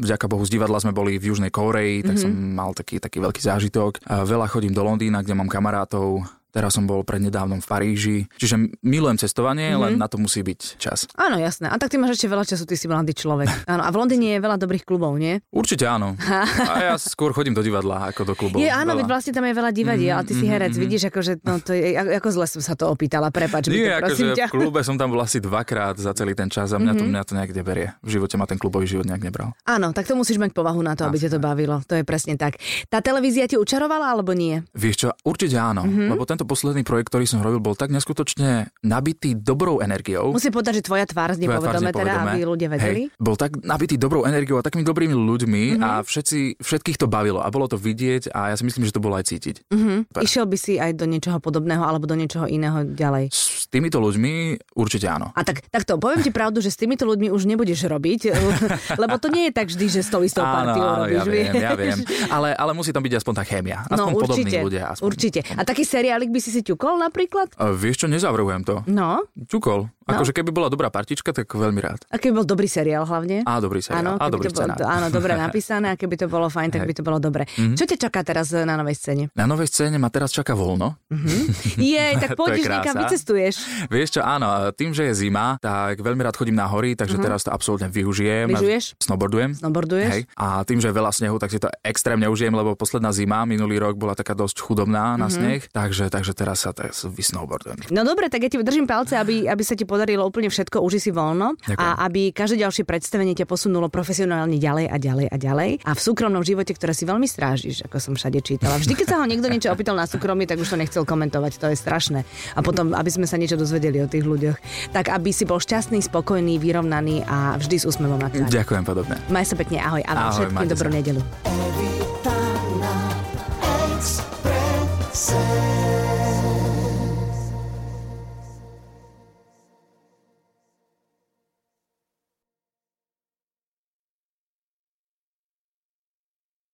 vďaka 0.06 0.26
Bohu 0.30 0.42
z 0.46 0.54
divadla 0.56 0.80
sme 0.80 0.96
boli 0.96 1.18
v 1.20 1.34
Južnej 1.34 1.52
Koreji, 1.52 2.06
tak 2.06 2.16
mm-hmm. 2.16 2.24
som 2.24 2.56
mal 2.56 2.70
taký, 2.72 2.98
taký 3.02 3.18
veľký 3.20 3.42
zážitok. 3.42 4.02
A 4.06 4.22
Veľa 4.24 4.46
chodím 4.46 4.74
do 4.76 4.86
Londýna, 4.86 5.26
kde 5.26 5.34
mám 5.34 5.50
kamarátov, 5.50 6.22
teraz 6.50 6.76
som 6.76 6.84
bol 6.84 7.02
prednedávnom 7.06 7.62
v 7.62 7.66
Paríži. 7.66 8.16
Čiže 8.36 8.82
milujem 8.82 9.16
cestovanie, 9.18 9.72
mm-hmm. 9.72 9.82
len 9.82 9.92
na 9.96 10.06
to 10.10 10.18
musí 10.18 10.42
byť 10.42 10.60
čas. 10.76 11.06
Áno, 11.16 11.38
jasné. 11.38 11.70
A 11.70 11.78
tak 11.78 11.94
ty 11.94 11.96
máš 11.96 12.18
ešte 12.18 12.28
veľa 12.28 12.44
času, 12.44 12.66
ty 12.66 12.74
si 12.74 12.90
mladý 12.90 13.14
človek. 13.14 13.48
Áno, 13.72 13.86
a 13.86 13.90
v 13.90 13.96
Londýne 13.96 14.36
je 14.36 14.40
veľa 14.42 14.56
dobrých 14.58 14.84
klubov, 14.84 15.14
nie? 15.16 15.38
Určite 15.54 15.86
áno. 15.86 16.18
A 16.70 16.92
ja 16.92 16.94
skôr 16.98 17.30
chodím 17.30 17.54
do 17.54 17.62
divadla 17.62 18.10
ako 18.10 18.32
do 18.32 18.34
klubov. 18.34 18.58
Je, 18.58 18.68
áno, 18.70 18.94
veľa. 18.98 19.06
vlastne 19.06 19.32
tam 19.34 19.46
je 19.46 19.54
veľa 19.54 19.70
divadiel, 19.70 20.18
mm-hmm, 20.18 20.26
a 20.26 20.28
ty 20.28 20.32
si 20.34 20.46
mhm, 20.46 20.52
herec, 20.52 20.70
mm-hmm. 20.70 20.84
vidíš, 20.86 21.02
akože, 21.10 21.32
no 21.46 21.52
to 21.62 21.70
je, 21.74 21.94
ako 21.94 22.28
zle 22.34 22.46
som 22.46 22.62
sa 22.62 22.74
to 22.74 22.90
opýtala, 22.90 23.30
prepač 23.30 23.70
Nie, 23.70 24.00
to, 24.00 24.10
prosím 24.10 24.26
akože 24.34 24.38
ťa. 24.38 24.46
v 24.46 24.52
klube 24.52 24.80
som 24.82 24.96
tam 24.98 25.08
bol 25.14 25.20
asi 25.22 25.38
dvakrát 25.38 25.96
za 25.98 26.12
celý 26.14 26.34
ten 26.34 26.50
čas 26.50 26.70
a 26.74 26.78
mňa, 26.78 26.92
mm-hmm. 26.94 27.00
to, 27.06 27.12
mňa 27.12 27.22
to 27.26 27.32
nejak 27.36 27.52
neberie. 27.54 27.88
V 28.02 28.08
živote 28.18 28.34
ma 28.40 28.46
ten 28.46 28.58
klubový 28.58 28.86
život 28.86 29.06
nejak 29.06 29.22
nebral. 29.22 29.54
Áno, 29.66 29.92
tak 29.94 30.06
to 30.08 30.14
musíš 30.18 30.40
mať 30.40 30.50
povahu 30.54 30.80
na 30.82 30.94
to, 30.98 31.06
aby 31.06 31.16
ťa 31.18 31.30
to 31.36 31.40
bavilo. 31.42 31.82
To 31.86 31.94
je 31.98 32.04
presne 32.06 32.34
tak. 32.38 32.58
Tá 32.88 32.98
televízia 33.02 33.46
ti 33.46 33.56
učarovala 33.58 34.10
alebo 34.14 34.32
nie? 34.34 34.62
Vieš 34.74 34.96
čo, 34.96 35.08
určite 35.26 35.56
áno, 35.58 35.86
mm-hmm. 35.86 36.08
lebo 36.14 36.22
tento 36.40 36.57
posledný 36.57 36.88
projekt, 36.88 37.12
ktorý 37.12 37.29
som 37.29 37.44
robil, 37.44 37.61
bol 37.61 37.76
tak 37.76 37.92
neskutočne 37.92 38.72
nabitý 38.81 39.37
dobrou 39.37 39.85
energiou. 39.85 40.33
Musím 40.33 40.57
povedať, 40.57 40.81
že 40.81 40.88
tvoja 40.88 41.05
tvár 41.05 41.37
z 41.37 41.44
nepovedome, 41.44 41.92
teda, 41.92 42.33
aby 42.33 42.48
ľudia 42.48 42.72
vedeli. 42.72 43.12
Hej, 43.12 43.20
bol 43.20 43.37
tak 43.37 43.61
nabitý 43.61 44.00
dobrou 44.00 44.24
energiou 44.24 44.57
a 44.57 44.64
takými 44.64 44.81
dobrými 44.81 45.12
ľuďmi 45.12 45.76
mm-hmm. 45.76 45.85
a 45.85 46.00
všetci, 46.00 46.64
všetkých 46.64 46.96
to 46.96 47.12
bavilo 47.12 47.44
a 47.44 47.48
bolo 47.53 47.68
to 47.68 47.76
vidieť 47.76 48.33
a 48.33 48.48
ja 48.48 48.57
si 48.57 48.64
myslím, 48.64 48.88
že 48.88 48.96
to 48.96 49.05
bolo 49.05 49.20
aj 49.20 49.29
cítiť. 49.29 49.68
Mm-hmm. 49.68 50.16
Išiel 50.16 50.48
by 50.48 50.57
si 50.57 50.81
aj 50.81 50.96
do 50.96 51.05
niečoho 51.05 51.37
podobného 51.44 51.85
alebo 51.85 52.09
do 52.09 52.16
niečoho 52.16 52.48
iného 52.48 52.88
ďalej? 52.88 53.29
S 53.29 53.68
týmito 53.68 54.00
ľuďmi 54.00 54.57
určite 54.81 55.12
áno. 55.12 55.37
A 55.37 55.44
tak, 55.44 55.61
tak 55.68 55.85
to 55.85 56.00
poviem 56.00 56.24
ti 56.24 56.33
pravdu, 56.33 56.64
že 56.64 56.72
s 56.72 56.81
týmito 56.81 57.05
ľuďmi 57.05 57.29
už 57.29 57.44
nebudeš 57.44 57.85
robiť, 57.85 58.33
lebo 59.03 59.20
to 59.20 59.29
nie 59.29 59.53
je 59.53 59.61
tak 59.61 59.68
vždy, 59.68 59.87
že 59.92 60.00
s 60.00 60.09
tou 60.09 60.24
istou 60.24 60.40
partiou 60.40 61.05
robíš. 61.05 61.20
Ja 61.20 61.24
viem, 61.29 61.53
ja 61.53 61.72
viem. 61.76 61.98
Ale, 62.33 62.57
ale 62.57 62.72
musí 62.72 62.96
tam 62.96 63.05
byť 63.05 63.20
aspoň 63.20 63.35
tá 63.37 63.44
chémia. 63.44 63.85
Aspoň 63.92 64.12
no, 64.16 64.24
určite, 64.24 64.57
ľudia. 64.64 64.85
Aspoň. 64.96 65.05
Určite. 65.05 65.40
A 65.59 65.62
taký 65.66 65.85
seriálik 65.85 66.29
by 66.30 66.38
si 66.38 66.50
si 66.54 66.62
ťukol 66.62 66.96
napríklad? 67.02 67.52
A 67.58 67.74
vieš 67.74 68.02
čo, 68.02 68.06
nezavrhujem 68.06 68.62
to. 68.62 68.86
No. 68.86 69.26
Ťukol. 69.36 69.90
No. 70.08 70.16
Akože 70.16 70.32
keby 70.32 70.48
bola 70.48 70.72
dobrá 70.72 70.88
partička, 70.88 71.28
tak 71.30 71.44
veľmi 71.44 71.80
rád. 71.84 72.00
A 72.08 72.16
keby 72.16 72.40
bol 72.40 72.46
dobrý 72.48 72.64
seriál 72.64 73.04
hlavne? 73.04 73.44
Á, 73.44 73.60
dobrý 73.60 73.84
seriál. 73.84 74.00
Áno, 74.00 74.12
a 74.16 74.24
dobrý 74.32 74.48
to 74.48 74.56
bolo, 74.56 74.72
áno, 74.80 75.06
dobre 75.12 75.32
napísané 75.44 75.92
a 75.92 75.94
keby 75.94 76.16
to 76.16 76.26
bolo 76.26 76.48
fajn, 76.50 76.68
tak 76.72 76.82
by 76.84 76.94
to 76.96 77.02
bolo 77.04 77.18
dobre. 77.22 77.46
Mm-hmm. 77.46 77.76
Čo 77.78 77.84
ťa 77.86 77.96
čaká 78.08 78.20
teraz 78.26 78.50
na 78.52 78.74
novej 78.80 78.96
scéne? 78.98 79.24
Na 79.38 79.46
novej 79.46 79.70
scéne 79.70 80.00
ma 80.02 80.08
teraz 80.10 80.34
čaká 80.34 80.56
voľno. 80.58 80.98
Mm-hmm. 81.14 81.40
Jej, 81.94 82.12
tak 82.18 82.28
pôjdeš 82.34 82.66
niekam, 82.66 82.94
vycestuješ. 82.96 83.54
Vieš 83.92 84.08
čo, 84.18 84.20
áno, 84.26 84.72
tým, 84.74 84.90
že 84.96 85.06
je 85.08 85.14
zima, 85.28 85.60
tak 85.62 86.02
veľmi 86.02 86.24
rád 86.26 86.34
chodím 86.34 86.58
na 86.58 86.66
hory, 86.66 86.98
takže 86.98 87.20
mm-hmm. 87.20 87.26
teraz 87.30 87.46
to 87.46 87.54
absolútne 87.54 87.92
využijem. 87.92 88.50
Lyžuješ? 88.50 88.98
Snowboardujem. 88.98 89.52
Snowboarduješ? 89.62 90.10
Hej. 90.10 90.22
A 90.34 90.66
tým, 90.66 90.82
že 90.82 90.90
je 90.90 90.94
veľa 90.96 91.12
snehu, 91.14 91.38
tak 91.38 91.54
si 91.54 91.62
to 91.62 91.70
extrémne 91.86 92.26
užijem, 92.26 92.56
lebo 92.56 92.74
posledná 92.74 93.14
zima 93.14 93.46
minulý 93.46 93.78
rok 93.78 93.94
bola 93.94 94.18
taká 94.18 94.34
dosť 94.34 94.58
chudobná 94.58 95.14
na 95.14 95.30
mm-hmm. 95.30 95.30
sneh, 95.30 95.60
takže, 95.70 96.10
takže 96.10 96.32
teraz 96.34 96.66
sa 96.66 96.74
teraz 96.74 97.06
vysnowboardujem. 97.06 97.94
No 97.94 98.02
dobre, 98.02 98.26
tak 98.26 98.42
ja 98.42 98.50
ti 98.50 98.58
držím 98.58 98.90
palce, 98.90 99.14
aby, 99.14 99.46
aby 99.46 99.62
sa 99.62 99.78
ti 99.78 99.86
podarilo 99.86 99.99
úplne 100.20 100.48
všetko 100.48 100.80
uži 100.80 100.98
si 100.98 101.10
voľno 101.10 101.56
Ďakujem. 101.60 101.78
a 101.78 101.86
aby 102.06 102.30
každé 102.30 102.62
ďalšie 102.64 102.84
predstavenie 102.86 103.34
ťa 103.36 103.46
posunulo 103.46 103.90
profesionálne 103.90 104.56
ďalej 104.56 104.86
a 104.88 104.96
ďalej 104.96 105.26
a 105.28 105.36
ďalej. 105.36 105.70
A 105.84 105.92
v 105.92 106.00
súkromnom 106.00 106.44
živote, 106.44 106.72
ktoré 106.72 106.92
si 106.94 107.04
veľmi 107.04 107.26
strážiš, 107.26 107.84
ako 107.86 107.96
som 108.00 108.12
všade 108.16 108.40
čítala. 108.40 108.78
Vždy, 108.80 108.94
keď 108.96 109.06
sa 109.06 109.16
ho 109.20 109.26
niekto 109.26 109.46
niečo 109.50 109.68
opýtal 109.72 109.98
na 109.98 110.06
súkromí, 110.06 110.44
tak 110.46 110.60
už 110.60 110.72
to 110.72 110.80
nechcel 110.80 111.02
komentovať, 111.04 111.52
to 111.60 111.66
je 111.72 111.76
strašné. 111.76 112.24
A 112.56 112.60
potom, 112.64 112.92
aby 112.96 113.10
sme 113.10 113.26
sa 113.28 113.36
niečo 113.36 113.58
dozvedeli 113.58 114.00
o 114.00 114.08
tých 114.08 114.24
ľuďoch. 114.24 114.56
Tak 114.94 115.12
aby 115.12 115.30
si 115.34 115.44
bol 115.44 115.58
šťastný, 115.60 116.00
spokojný, 116.00 116.56
vyrovnaný 116.56 117.26
a 117.26 117.58
vždy 117.58 117.76
s 117.80 117.84
úsmevom 117.84 118.20
na 118.20 118.30
tvári. 118.30 118.48
Ďakujem 118.48 118.84
podobne. 118.86 119.16
Maj 119.28 119.50
sa 119.50 119.56
pekne, 119.58 119.82
ahoj 119.82 120.02
a 120.06 120.12
ahoj, 120.12 120.48
všetkým 120.48 120.68
dobrú 120.68 120.88
nedelu. 120.88 121.20